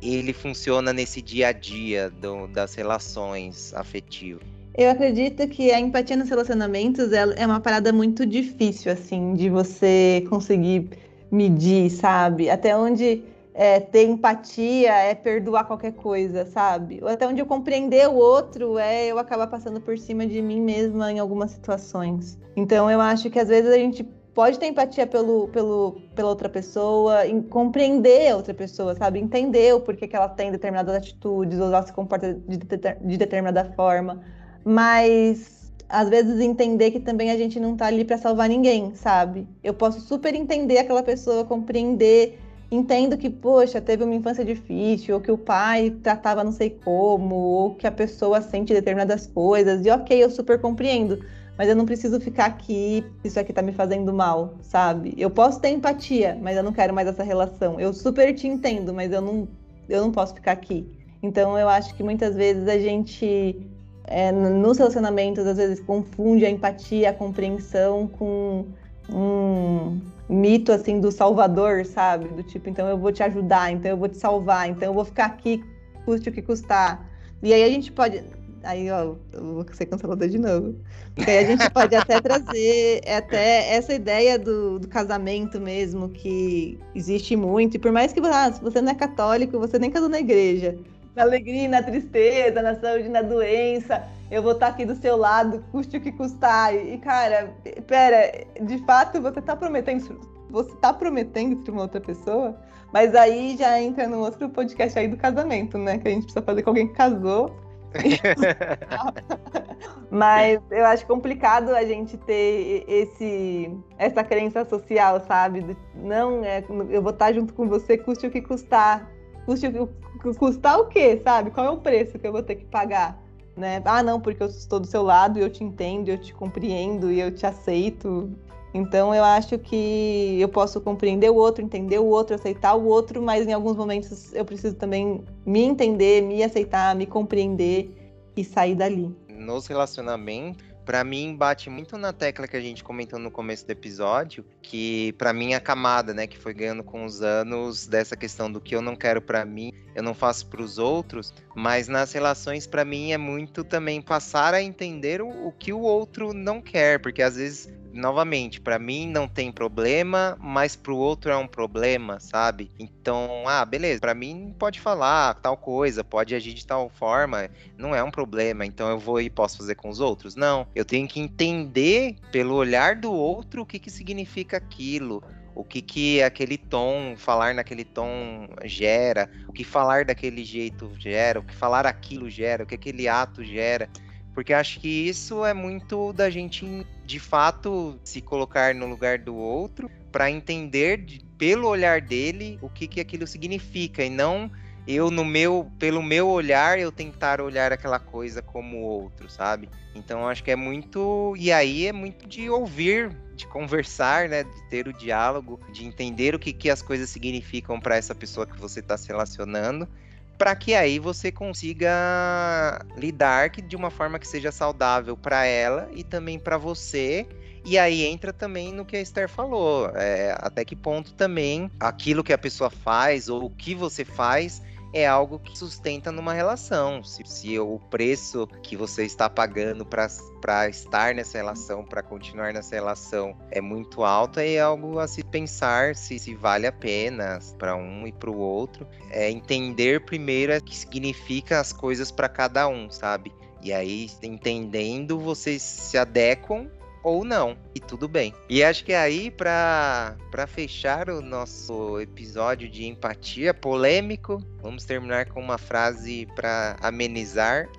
ele 0.02 0.32
funciona 0.32 0.94
nesse 0.94 1.22
dia 1.22 1.50
a 1.50 1.52
dia 1.52 2.10
do, 2.10 2.48
das 2.48 2.74
relações 2.74 3.74
afetivas? 3.74 4.48
Eu 4.76 4.92
acredito 4.92 5.48
que 5.48 5.72
a 5.72 5.80
empatia 5.80 6.16
nos 6.16 6.30
relacionamentos 6.30 7.12
é 7.12 7.46
uma 7.46 7.60
parada 7.60 7.92
muito 7.92 8.26
difícil, 8.26 8.92
assim, 8.92 9.34
de 9.34 9.50
você 9.50 10.24
conseguir 10.30 10.90
medir, 11.32 11.90
sabe? 11.90 12.48
Até 12.48 12.78
onde 12.78 13.24
é, 13.56 13.80
ter 13.80 14.08
empatia 14.08 14.94
é 14.94 15.16
perdoar 15.16 15.66
qualquer 15.66 15.94
coisa, 15.94 16.46
sabe? 16.46 17.00
Ou 17.02 17.08
até 17.08 17.28
onde 17.28 17.42
eu 17.42 17.46
compreender 17.48 18.08
o 18.08 18.14
outro 18.14 18.78
é 18.78 19.08
eu 19.08 19.18
acabar 19.18 19.48
passando 19.48 19.82
por 19.82 19.98
cima 19.98 20.28
de 20.28 20.44
mim 20.44 20.62
mesma 20.62 21.12
em 21.12 21.18
algumas 21.18 21.52
situações. 21.52 22.38
Então 22.56 22.90
eu 22.90 23.02
acho 23.02 23.32
que 23.32 23.40
às 23.40 23.48
vezes 23.48 23.72
a 23.72 23.78
gente 23.78 24.04
pode 24.38 24.60
ter 24.60 24.68
empatia 24.68 25.08
pelo, 25.08 25.48
pelo, 25.48 26.00
pela 26.14 26.30
outra 26.30 26.48
pessoa, 26.48 27.22
compreender 27.50 28.30
a 28.30 28.36
outra 28.38 28.54
pessoa, 28.54 28.94
sabe? 28.94 29.18
Entender 29.18 29.74
o 29.74 29.80
porquê 29.80 30.08
que 30.08 30.16
ela 30.16 30.30
tem 30.30 30.52
determinadas 30.52 30.96
atitudes, 30.96 31.60
ou 31.60 31.66
ela 31.66 31.82
se 31.82 31.92
comporta 31.92 32.36
de, 32.36 32.58
de 32.58 33.18
determinada 33.18 33.66
forma. 33.76 34.22
Mas 34.64 35.74
às 35.90 36.08
vezes 36.08 36.40
entender 36.40 36.92
que 36.92 37.00
também 37.00 37.32
a 37.32 37.36
gente 37.36 37.60
não 37.60 37.76
tá 37.76 37.88
ali 37.88 38.06
para 38.06 38.16
salvar 38.20 38.48
ninguém, 38.48 38.94
sabe? 38.94 39.48
Eu 39.64 39.74
posso 39.74 40.02
super 40.02 40.36
entender 40.36 40.78
aquela 40.78 41.02
pessoa, 41.02 41.44
compreender, 41.44 42.38
entendo 42.70 43.18
que, 43.18 43.32
poxa, 43.32 43.82
teve 43.82 44.04
uma 44.04 44.14
infância 44.14 44.46
difícil, 44.46 45.16
ou 45.16 45.22
que 45.22 45.32
o 45.32 45.38
pai 45.40 45.90
tratava 46.04 46.44
não 46.44 46.52
sei 46.52 46.70
como, 46.70 47.34
ou 47.34 47.74
que 47.74 47.88
a 47.88 47.92
pessoa 47.92 48.40
sente 48.40 48.72
determinadas 48.72 49.26
coisas, 49.26 49.84
e 49.84 49.90
ok, 49.90 50.24
eu 50.24 50.30
super 50.30 50.62
compreendo 50.62 51.26
mas 51.58 51.68
eu 51.68 51.76
não 51.76 51.86
preciso 51.86 52.20
ficar 52.20 52.46
aqui, 52.46 53.04
isso 53.24 53.40
aqui 53.40 53.52
tá 53.52 53.62
me 53.62 53.72
fazendo 53.72 54.14
mal, 54.14 54.56
sabe? 54.62 55.14
Eu 55.18 55.30
posso 55.30 55.60
ter 55.60 55.70
empatia, 55.70 56.38
mas 56.42 56.56
eu 56.56 56.64
não 56.64 56.72
quero 56.72 56.94
mais 56.94 57.08
essa 57.08 57.24
relação. 57.24 57.80
Eu 57.80 57.94
super 57.94 58.34
te 58.34 58.48
entendo, 58.48 58.94
mas 58.94 59.12
eu 59.12 59.22
não, 59.22 59.48
eu 59.90 60.02
não 60.02 60.12
posso 60.12 60.36
ficar 60.36 60.52
aqui. 60.52 60.88
Então 61.22 61.58
eu 61.58 61.68
acho 61.68 61.96
que 61.96 62.04
muitas 62.04 62.36
vezes 62.36 62.68
a 62.68 62.78
gente, 62.78 63.68
é, 64.06 64.32
nos 64.32 64.78
relacionamentos, 64.78 65.48
às 65.48 65.58
vezes 65.58 65.80
confunde 65.80 66.46
a 66.46 66.50
empatia, 66.50 67.10
a 67.10 67.14
compreensão 67.14 68.08
com 68.08 68.66
um 69.10 70.00
mito 70.30 70.72
assim 70.72 71.00
do 71.00 71.12
salvador, 71.12 71.86
sabe? 71.86 72.28
Do 72.28 72.44
tipo, 72.44 72.70
então 72.70 72.88
eu 72.88 72.98
vou 72.98 73.12
te 73.12 73.24
ajudar, 73.24 73.72
então 73.72 73.90
eu 73.90 73.98
vou 73.98 74.08
te 74.08 74.18
salvar, 74.18 74.70
então 74.70 74.90
eu 74.90 74.94
vou 74.94 75.06
ficar 75.06 75.26
aqui, 75.26 75.64
custe 76.06 76.30
o 76.30 76.32
que 76.32 76.42
custar. 76.42 77.10
E 77.42 77.54
aí 77.54 77.64
a 77.64 77.70
gente 77.70 77.92
pode, 77.92 78.24
Aí, 78.68 78.92
ó, 78.92 79.16
eu 79.32 79.54
vou 79.54 79.66
ser 79.72 79.86
cancelada 79.86 80.28
de 80.28 80.38
novo. 80.38 80.76
Porque 81.16 81.32
aí 81.32 81.38
a 81.38 81.48
gente 81.48 81.70
pode 81.72 81.96
até 81.96 82.20
trazer 82.20 83.02
até 83.08 83.74
essa 83.74 83.94
ideia 83.94 84.38
do, 84.38 84.78
do, 84.78 84.90
casamento 84.90 85.58
mesmo, 85.58 86.10
que 86.10 86.78
existe 86.94 87.34
muito. 87.38 87.78
E 87.78 87.80
por 87.80 87.94
mais 87.94 88.12
que 88.12 88.20
ah, 88.20 88.52
se 88.52 88.62
você 88.62 88.82
não 88.82 88.92
é 88.92 88.96
católico, 88.96 89.58
você 89.58 89.80
nem 89.80 89.90
casou 89.90 90.10
na 90.10 90.20
igreja. 90.20 90.78
Na 91.16 91.24
alegria, 91.24 91.70
na 91.70 91.82
tristeza, 91.82 92.62
na 92.62 92.76
saúde, 92.76 93.08
na 93.08 93.22
doença, 93.22 94.04
eu 94.30 94.44
vou 94.44 94.52
estar 94.52 94.68
aqui 94.68 94.84
do 94.84 94.96
seu 94.96 95.16
lado, 95.16 95.64
custe 95.72 95.96
o 95.96 96.02
que 96.02 96.12
custar. 96.12 96.76
E, 96.76 96.98
cara, 96.98 97.56
pera, 97.88 98.46
de 98.62 98.80
fato, 98.80 99.22
você 99.22 99.42
tá 99.42 99.56
prometendo. 99.56 100.20
Você 100.50 100.76
tá 100.82 100.92
prometendo 100.92 101.56
para 101.64 101.72
uma 101.72 101.84
outra 101.84 102.02
pessoa? 102.02 102.54
Mas 102.92 103.16
aí 103.16 103.56
já 103.56 103.82
entra 103.82 104.10
no 104.10 104.20
outro 104.20 104.50
podcast 104.50 105.00
aí 105.00 105.08
do 105.08 105.16
casamento, 105.16 105.78
né? 105.78 105.98
Que 105.98 106.10
a 106.10 106.12
gente 106.12 106.24
precisa 106.24 106.42
fazer 106.42 106.64
com 106.64 106.72
alguém 106.72 106.90
que 106.90 106.94
casou 106.94 107.66
Mas 110.10 110.60
eu 110.72 110.86
acho 110.86 111.06
complicado 111.06 111.76
a 111.76 111.84
gente 111.84 112.18
ter 112.18 112.86
esse, 112.88 113.72
essa 113.98 114.24
crença 114.24 114.66
social, 114.66 115.20
sabe? 115.22 115.78
Não, 115.96 116.44
é, 116.44 116.64
eu 116.90 117.02
vou 117.02 117.12
estar 117.12 117.34
junto 117.34 117.54
com 117.54 117.68
você, 117.68 117.98
custe 117.98 118.28
o 118.28 118.32
que 118.32 118.42
custar. 118.42 119.10
Custe 119.46 119.68
o 119.68 119.88
que 120.22 120.38
custar 120.38 120.80
o 120.80 120.88
quê, 120.88 121.22
sabe? 121.24 121.52
Qual 121.52 121.66
é 121.66 121.70
o 121.70 121.78
preço 121.78 122.18
que 122.18 122.28
eu 122.28 122.32
vou 122.32 122.44
ter 122.44 122.56
que 122.56 122.66
pagar? 122.66 123.22
Né? 123.56 123.82
Ah, 123.86 124.04
não, 124.04 124.22
porque 124.22 124.44
eu 124.44 124.48
estou 124.48 124.80
do 124.80 124.88
seu 124.88 125.02
lado 125.02 125.40
e 125.40 125.42
eu 125.42 125.50
te 125.50 125.64
entendo, 125.64 126.10
eu 126.10 126.18
te 126.18 126.34
compreendo 126.34 127.12
e 127.12 127.20
eu 127.20 127.34
te 127.34 127.46
aceito. 127.46 128.32
Então 128.78 129.14
eu 129.14 129.24
acho 129.24 129.58
que 129.58 130.38
eu 130.40 130.48
posso 130.48 130.80
compreender 130.80 131.32
o 131.32 131.36
outro, 131.36 131.64
entender 131.64 131.98
o 131.98 132.06
outro, 132.06 132.36
aceitar 132.36 132.76
o 132.76 132.86
outro, 132.86 133.22
mas 133.22 133.48
em 133.48 133.54
alguns 133.54 133.76
momentos 133.76 134.34
eu 134.34 134.46
preciso 134.46 134.76
também 134.76 135.24
me 135.46 135.62
entender, 135.62 136.22
me 136.22 136.44
aceitar, 136.44 136.96
me 136.96 137.08
compreender 137.08 137.92
e 138.36 138.44
sair 138.44 138.76
dali. 138.76 139.14
Nos 139.28 139.66
relacionamentos, 139.66 140.64
para 140.86 141.04
mim 141.04 141.36
bate 141.36 141.70
muito 141.70 141.98
na 141.98 142.14
tecla 142.14 142.48
que 142.48 142.56
a 142.56 142.62
gente 142.62 142.84
comentou 142.84 143.20
no 143.20 143.30
começo 143.30 143.66
do 143.66 143.72
episódio, 143.72 144.46
que 144.62 145.12
para 145.18 145.34
mim 145.34 145.54
a 145.54 145.60
camada, 145.60 146.14
né, 146.14 146.28
que 146.28 146.38
foi 146.38 146.54
ganhando 146.54 146.84
com 146.84 147.04
os 147.04 147.22
anos 147.22 147.88
dessa 147.88 148.16
questão 148.16 148.50
do 148.50 148.62
que 148.62 148.74
eu 148.74 148.82
não 148.82 148.96
quero 148.96 149.22
para 149.22 149.44
mim, 149.44 149.74
eu 149.94 150.02
não 150.02 150.14
faço 150.14 150.48
para 150.48 150.62
os 150.62 150.78
outros, 150.78 151.34
mas 151.56 151.88
nas 151.88 152.14
relações 152.14 152.66
para 152.66 152.86
mim 152.86 153.12
é 153.12 153.18
muito 153.18 153.64
também 153.64 154.02
passar 154.02 154.54
a 154.54 154.62
entender 154.62 155.22
o, 155.22 155.48
o 155.48 155.52
que 155.52 155.74
o 155.74 155.82
outro 155.82 156.34
não 156.34 156.62
quer, 156.62 157.02
porque 157.02 157.22
às 157.22 157.36
vezes 157.36 157.68
novamente, 157.98 158.62
para 158.62 158.80
mim 158.80 159.08
não 159.08 159.28
tem 159.28 159.52
problema, 159.52 160.38
mas 160.40 160.76
para 160.76 160.94
o 160.94 160.98
outro 160.98 161.32
é 161.32 161.36
um 161.36 161.48
problema, 161.48 162.20
sabe? 162.20 162.72
Então, 162.80 163.44
ah, 163.48 163.66
beleza, 163.66 164.00
para 164.00 164.14
mim 164.14 164.56
pode 164.58 164.80
falar 164.80 165.34
tal 165.36 165.58
coisa, 165.58 166.04
pode 166.04 166.36
agir 166.36 166.54
de 166.54 166.66
tal 166.66 166.90
forma, 166.90 167.50
não 167.78 167.96
é 167.96 168.04
um 168.04 168.12
problema, 168.12 168.66
então 168.66 168.90
eu 168.90 169.00
vou 169.00 169.20
e 169.20 169.30
posso 169.30 169.58
fazer 169.58 169.76
com 169.76 169.90
os 169.90 170.00
outros. 170.00 170.36
Não, 170.36 170.68
eu 170.76 170.86
tenho 170.86 171.08
que 171.08 171.20
entender 171.20 172.16
pelo 172.32 172.56
olhar 172.56 172.96
do 172.96 173.12
outro 173.12 173.64
o 173.64 173.66
que, 173.66 173.80
que 173.80 173.90
significa 173.90 174.58
aquilo, 174.58 175.24
o 175.58 175.64
que 175.64 175.82
que 175.82 176.22
aquele 176.22 176.58
tom, 176.58 177.16
falar 177.18 177.56
naquele 177.56 177.84
tom 177.84 178.48
gera, 178.64 179.30
o 179.48 179.52
que 179.52 179.64
falar 179.64 180.06
daquele 180.06 180.46
jeito 180.46 180.92
gera, 181.00 181.40
o 181.40 181.44
que 181.44 181.56
falar 181.56 181.88
aquilo 181.88 182.30
gera, 182.30 182.64
o 182.64 182.68
que 182.68 182.76
aquele 182.76 183.08
ato 183.08 183.44
gera. 183.44 183.90
Porque 184.38 184.54
acho 184.54 184.80
que 184.80 184.88
isso 184.88 185.44
é 185.44 185.52
muito 185.52 186.14
da 186.14 186.30
gente, 186.30 186.86
de 187.04 187.20
fato, 187.20 188.00
se 188.04 188.22
colocar 188.22 188.76
no 188.76 188.86
lugar 188.86 189.18
do 189.18 189.36
outro 189.36 189.90
para 190.12 190.30
entender, 190.30 190.98
de, 190.98 191.26
pelo 191.40 191.68
olhar 191.68 192.00
dele, 192.00 192.60
o 192.62 192.70
que, 192.70 192.88
que 192.88 193.00
aquilo 193.00 193.26
significa. 193.26 194.04
E 194.04 194.12
não 194.12 194.52
eu, 194.88 195.10
no 195.10 195.26
meu, 195.26 195.72
pelo 195.80 196.04
meu 196.04 196.28
olhar, 196.28 196.78
eu 196.78 196.92
tentar 196.92 197.42
olhar 197.42 197.74
aquela 197.74 197.98
coisa 197.98 198.40
como 198.40 198.78
outro, 198.78 199.28
sabe? 199.28 199.72
Então 199.96 200.28
acho 200.28 200.44
que 200.44 200.52
é 200.52 200.56
muito. 200.56 201.34
E 201.36 201.52
aí 201.52 201.88
é 201.88 201.92
muito 201.92 202.28
de 202.28 202.48
ouvir, 202.48 203.10
de 203.36 203.48
conversar, 203.48 204.30
né? 204.30 204.44
De 204.44 204.70
ter 204.70 204.88
o 204.88 204.94
diálogo, 204.94 205.60
de 205.74 205.84
entender 205.84 206.36
o 206.36 206.40
que, 206.40 206.54
que 206.54 206.70
as 206.70 206.84
coisas 206.84 207.10
significam 207.10 207.80
para 207.80 207.96
essa 207.98 208.14
pessoa 208.14 208.46
que 208.46 208.60
você 208.60 208.82
está 208.82 208.96
se 208.96 209.08
relacionando 209.08 209.90
para 210.38 210.56
que 210.56 210.76
aí 210.76 211.00
você 211.00 211.32
consiga 211.32 212.86
lidar 212.96 213.50
de 213.50 213.76
uma 213.76 213.90
forma 213.90 214.20
que 214.20 214.28
seja 214.28 214.52
saudável 214.52 215.18
para 215.18 215.46
ela 215.46 215.90
e 215.94 216.04
também 216.04 216.38
para 216.38 216.58
você. 216.58 217.28
E 217.66 217.78
aí 217.78 218.04
entra 218.04 218.32
também 218.32 218.72
no 218.72 218.86
que 218.86 218.96
a 218.96 219.02
Esther 219.02 219.28
falou, 219.28 219.90
é, 219.96 220.34
até 220.40 220.64
que 220.64 220.76
ponto 220.76 221.14
também 221.14 221.70
aquilo 221.80 222.24
que 222.24 222.32
a 222.32 222.38
pessoa 222.38 222.70
faz 222.70 223.28
ou 223.28 223.46
o 223.46 223.50
que 223.50 223.76
você 223.76 224.06
faz 224.06 224.62
é 224.94 225.06
algo 225.06 225.40
que 225.40 225.58
sustenta 225.58 226.12
numa 226.12 226.34
relação. 226.34 227.04
Se, 227.04 227.24
se 227.26 227.60
o 227.60 227.80
preço 227.90 228.48
que 228.62 228.76
você 228.76 229.06
está 229.06 229.30
pagando 229.30 229.86
para 229.86 230.70
estar 230.70 231.14
nessa 231.14 231.38
relação, 231.38 231.84
para 231.84 232.02
continuar 232.02 232.54
nessa 232.54 232.76
relação, 232.76 233.36
é 233.52 233.62
muito 233.62 234.04
alto, 234.04 234.40
é 234.40 234.60
algo 234.60 235.00
a 235.00 235.08
se 235.08 235.24
pensar 235.24 235.96
se, 235.96 236.18
se 236.20 236.34
vale 236.36 236.68
a 236.68 236.72
pena 236.72 237.40
para 237.58 237.76
um 237.76 238.08
e 238.08 238.12
para 238.12 238.30
o 238.30 238.38
outro. 238.38 238.88
É 239.10 239.30
entender 239.30 240.06
primeiro 240.06 240.56
o 240.56 240.64
que 240.64 240.76
significa 240.76 241.60
as 241.60 241.74
coisas 241.74 242.12
para 242.12 242.30
cada 242.30 242.68
um, 242.68 242.90
sabe? 242.90 243.34
E 243.62 243.74
aí, 243.74 244.10
entendendo, 244.24 245.20
vocês 245.20 245.62
se 245.62 245.98
adequam 245.98 246.70
ou 247.08 247.24
não, 247.24 247.58
e 247.74 247.80
tudo 247.80 248.06
bem. 248.06 248.34
E 248.50 248.62
acho 248.62 248.84
que 248.84 248.92
aí, 248.94 249.32
para 249.32 250.18
fechar 250.46 251.10
o 251.10 251.22
nosso 251.22 252.02
episódio 252.02 252.68
de 252.68 252.86
empatia 252.86 253.54
polêmico, 253.54 254.44
vamos 254.62 254.84
terminar 254.84 255.28
com 255.28 255.40
uma 255.40 255.58
frase 255.58 256.28
para 256.36 256.76
amenizar. 256.82 257.70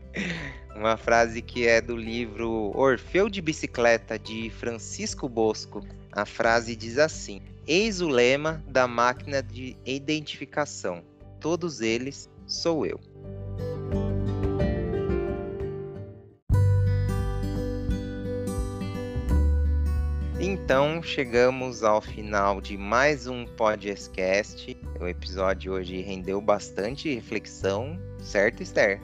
uma 0.76 0.98
frase 0.98 1.40
que 1.40 1.66
é 1.66 1.80
do 1.80 1.96
livro 1.96 2.70
Orfeu 2.74 3.30
de 3.30 3.40
Bicicleta, 3.40 4.18
de 4.18 4.50
Francisco 4.50 5.26
Bosco. 5.26 5.80
A 6.12 6.26
frase 6.26 6.76
diz 6.76 6.98
assim: 6.98 7.40
Eis 7.66 8.02
o 8.02 8.08
lema 8.08 8.62
da 8.68 8.86
máquina 8.86 9.42
de 9.42 9.74
identificação. 9.86 11.02
Todos 11.40 11.80
eles 11.80 12.28
sou 12.46 12.84
eu. 12.84 13.00
Então 20.46 21.02
chegamos 21.02 21.82
ao 21.82 22.00
final 22.00 22.60
de 22.60 22.78
mais 22.78 23.26
um 23.26 23.44
podcast. 23.44 24.80
O 25.00 25.08
episódio 25.08 25.72
hoje 25.72 26.02
rendeu 26.02 26.40
bastante 26.40 27.12
reflexão, 27.12 27.98
certo, 28.20 28.62
Esther? 28.62 29.00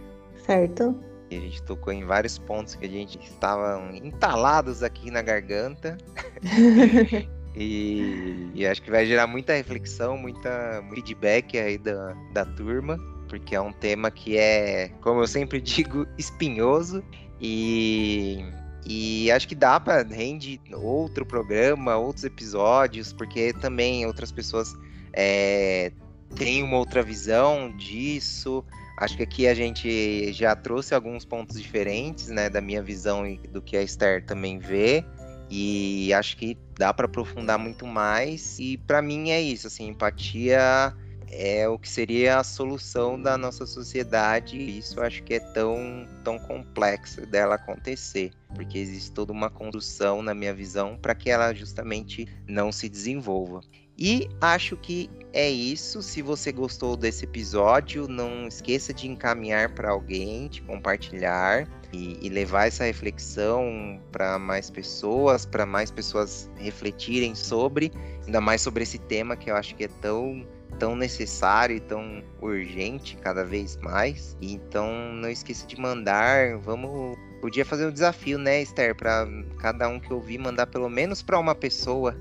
Certo. 0.46 0.96
E 1.28 1.37
a 1.37 1.40
gente 1.40 1.61
tocou 1.64 1.92
em 1.92 2.05
vários 2.05 2.38
pontos 2.38 2.76
que 2.76 2.87
a 2.87 2.88
gente 2.88 3.18
estava 3.18 3.90
entalados 3.92 4.85
aqui 4.85 5.11
na 5.11 5.20
garganta. 5.20 5.98
e, 7.57 8.48
e, 8.55 8.64
acho 8.64 8.81
que 8.81 8.92
vai 8.92 9.05
gerar 9.05 9.26
muita 9.26 9.52
reflexão, 9.52 10.16
muita 10.16 10.81
feedback 10.94 11.59
aí 11.59 11.76
da, 11.76 12.12
da 12.33 12.44
turma, 12.44 12.96
porque 13.28 13.57
é 13.57 13.61
um 13.61 13.72
tema 13.72 14.12
que 14.12 14.38
é, 14.38 14.90
como 15.00 15.20
eu 15.20 15.26
sempre 15.26 15.59
digo, 15.61 16.07
espinhoso. 16.16 17.02
E 17.40 18.44
e 18.85 19.31
acho 19.31 19.47
que 19.47 19.55
dá 19.55 19.79
para 19.79 20.03
rende 20.03 20.61
outro 20.73 21.25
programa, 21.25 21.97
outros 21.97 22.25
episódios, 22.25 23.12
porque 23.12 23.53
também 23.53 24.05
outras 24.07 24.33
pessoas 24.33 24.75
é, 25.12 25.92
têm 26.35 26.62
uma 26.62 26.79
outra 26.79 27.03
visão 27.03 27.75
disso. 27.77 28.64
Acho 28.99 29.16
que 29.16 29.23
aqui 29.23 29.47
a 29.47 29.55
gente 29.55 30.33
já 30.33 30.55
trouxe 30.57 30.95
alguns 30.95 31.25
pontos 31.25 31.61
diferentes, 31.61 32.29
né, 32.29 32.51
da 32.51 32.61
minha 32.61 32.83
visão 32.83 33.27
e 33.27 33.38
do 33.49 33.62
que 33.62 33.77
a 33.77 33.83
Esther 33.83 34.25
também 34.25 34.59
vê. 34.59 35.05
E 35.49 36.12
acho 36.14 36.37
que 36.37 36.57
dá 36.79 36.92
para 36.92 37.07
aprofundar 37.07 37.59
muito 37.59 37.87
mais. 37.87 38.59
E 38.59 38.79
para 38.79 39.01
mim 39.01 39.31
é 39.31 39.40
isso, 39.40 39.66
assim, 39.66 39.88
empatia 39.88 40.95
é 41.33 41.66
o 41.66 41.79
que 41.79 41.88
seria 41.88 42.38
a 42.38 42.45
solução 42.45 43.21
da 43.21 43.38
nossa 43.38 43.66
sociedade. 43.66 44.59
Isso 44.59 45.01
eu 45.01 45.05
acho 45.05 45.23
que 45.23 45.35
é 45.35 45.40
tão, 45.40 46.07
tão 46.23 46.38
complexo 46.38 47.27
dela 47.27 47.55
acontecer, 47.55 48.31
porque 48.55 48.79
existe 48.79 49.11
toda 49.12 49.33
uma 49.33 49.49
construção, 49.49 50.23
na 50.23 50.35
minha 50.35 50.53
visão, 50.53 50.99
para 51.01 51.14
que 51.14 51.31
ela 51.31 51.55
justamente 51.55 52.29
não 52.47 52.71
se 52.71 52.88
desenvolva. 52.88 53.62
E 53.99 54.29
acho 54.40 54.77
que 54.77 55.09
é 55.33 55.49
isso. 55.51 56.03
Se 56.03 56.23
você 56.23 56.53
gostou 56.53 56.97
desse 56.97 57.25
episódio, 57.25 58.09
não 58.09 58.47
esqueça 58.47 58.92
de 58.92 59.09
encaminhar 59.09 59.75
para 59.75 59.90
alguém, 59.90 60.49
de 60.49 60.61
compartilhar 60.62 61.68
e, 61.92 62.18
e 62.21 62.29
levar 62.29 62.66
essa 62.66 62.85
reflexão 62.85 64.01
para 64.11 64.38
mais 64.38 64.71
pessoas, 64.71 65.45
para 65.47 65.64
mais 65.64 65.90
pessoas 65.90 66.51
refletirem 66.57 67.35
sobre, 67.35 67.92
ainda 68.27 68.40
mais 68.40 68.61
sobre 68.61 68.83
esse 68.83 68.99
tema 68.99 69.37
que 69.37 69.51
eu 69.51 69.57
acho 69.57 69.75
que 69.75 69.85
é 69.85 69.88
tão 70.01 70.47
tão 70.83 70.97
necessário 70.97 71.77
e 71.77 71.81
tão 71.81 72.25
urgente 72.40 73.16
cada 73.18 73.45
vez 73.45 73.77
mais. 73.77 74.37
Então 74.42 75.12
não 75.12 75.31
esqueça 75.31 75.64
de 75.64 75.81
mandar, 75.81 76.59
vamos 76.59 77.16
podia 77.40 77.64
fazer 77.64 77.87
um 77.87 77.92
desafio, 77.92 78.37
né, 78.37 78.62
Esther, 78.62 78.92
para 78.97 79.29
cada 79.61 79.88
um 79.88 80.01
que 80.01 80.12
ouvir 80.12 80.38
mandar 80.38 80.66
pelo 80.66 80.90
menos 80.90 81.23
para 81.23 81.38
uma 81.38 81.55
pessoa. 81.55 82.16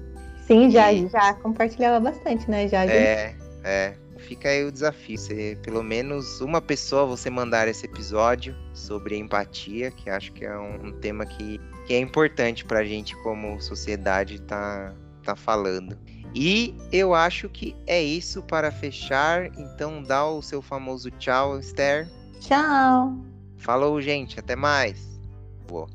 Sim, 0.46 0.70
já 0.70 0.94
e... 0.94 1.08
já 1.10 1.34
compartilhava 1.34 2.00
bastante, 2.00 2.48
né, 2.52 2.68
já. 2.68 2.86
É, 2.86 3.36
é. 3.64 3.96
Fica 4.20 4.50
aí 4.50 4.64
o 4.64 4.72
desafio, 4.72 5.18
você, 5.18 5.58
pelo 5.64 5.82
menos 5.82 6.40
uma 6.40 6.62
pessoa 6.62 7.08
você 7.08 7.32
mandar 7.32 7.68
esse 7.68 7.88
episódio 7.88 8.56
sobre 8.76 9.18
empatia, 9.18 9.90
que 9.90 10.08
acho 10.08 10.32
que 10.34 10.46
é 10.46 10.56
um, 10.56 10.90
um 10.90 10.92
tema 10.92 11.26
que, 11.26 11.60
que 11.88 11.96
é 11.96 12.00
importante 12.00 12.64
para 12.64 12.80
a 12.80 12.86
gente 12.86 13.16
como 13.24 13.60
sociedade 13.60 14.40
tá, 14.42 14.94
tá 15.24 15.36
falando. 15.36 15.98
E 16.34 16.76
eu 16.92 17.14
acho 17.14 17.50
que 17.50 17.76
é 17.86 18.02
isso 18.02 18.42
para 18.44 18.72
fechar. 18.72 19.48
Então 19.58 20.02
dá 20.02 20.26
o 20.26 20.42
seu 20.42 20.62
famoso 20.62 21.12
tchau, 21.12 21.60
Esther. 21.60 22.10
Tchau. 22.40 23.18
Falou, 23.58 24.02
gente. 24.02 24.40
Até 24.40 24.56
mais. 24.56 25.20
Boa. 25.68 25.90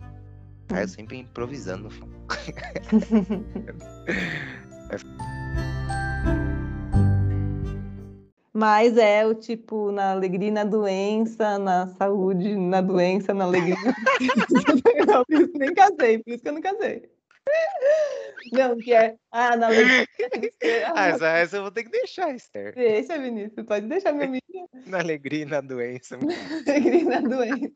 Tá, 0.69 0.83
eu 0.83 0.89
sempre 0.89 1.19
improvisando. 1.19 1.89
Mas 8.53 8.97
é 8.97 9.27
o 9.27 9.35
tipo, 9.35 9.93
na 9.93 10.13
alegria 10.13 10.51
na 10.51 10.65
doença, 10.65 11.59
na 11.59 11.89
saúde, 11.89 12.57
na 12.57 12.81
doença, 12.81 13.35
na 13.35 13.45
alegria. 13.45 13.77
não, 15.07 15.25
por 15.27 15.43
isso 15.43 15.53
nem 15.59 15.75
casei, 15.75 16.19
por 16.19 16.31
isso 16.33 16.43
que 16.43 16.49
eu 16.49 16.53
não 16.55 16.63
casei. 16.63 17.16
Não, 18.53 18.77
que 18.77 18.95
é. 18.95 19.17
Ah, 19.31 19.57
na 19.57 19.67
alegria. 19.69 20.07
Ah, 20.95 21.09
essa, 21.09 21.29
essa 21.29 21.57
eu 21.57 21.63
vou 21.63 21.71
ter 21.71 21.85
que 21.85 21.91
deixar, 21.91 22.35
Esther. 22.35 22.75
Deixa, 22.75 23.19
Vinícius, 23.19 23.67
pode 23.67 23.87
deixar 23.87 24.13
minha 24.13 24.27
amiga. 24.29 24.45
Na 24.87 24.99
alegria 25.01 25.43
e 25.43 25.47
na 25.47 25.61
doença. 25.61 26.17
Na 26.17 26.35
alegria 26.73 27.01
e 27.01 27.05
na 27.05 27.21
doença. 27.21 27.73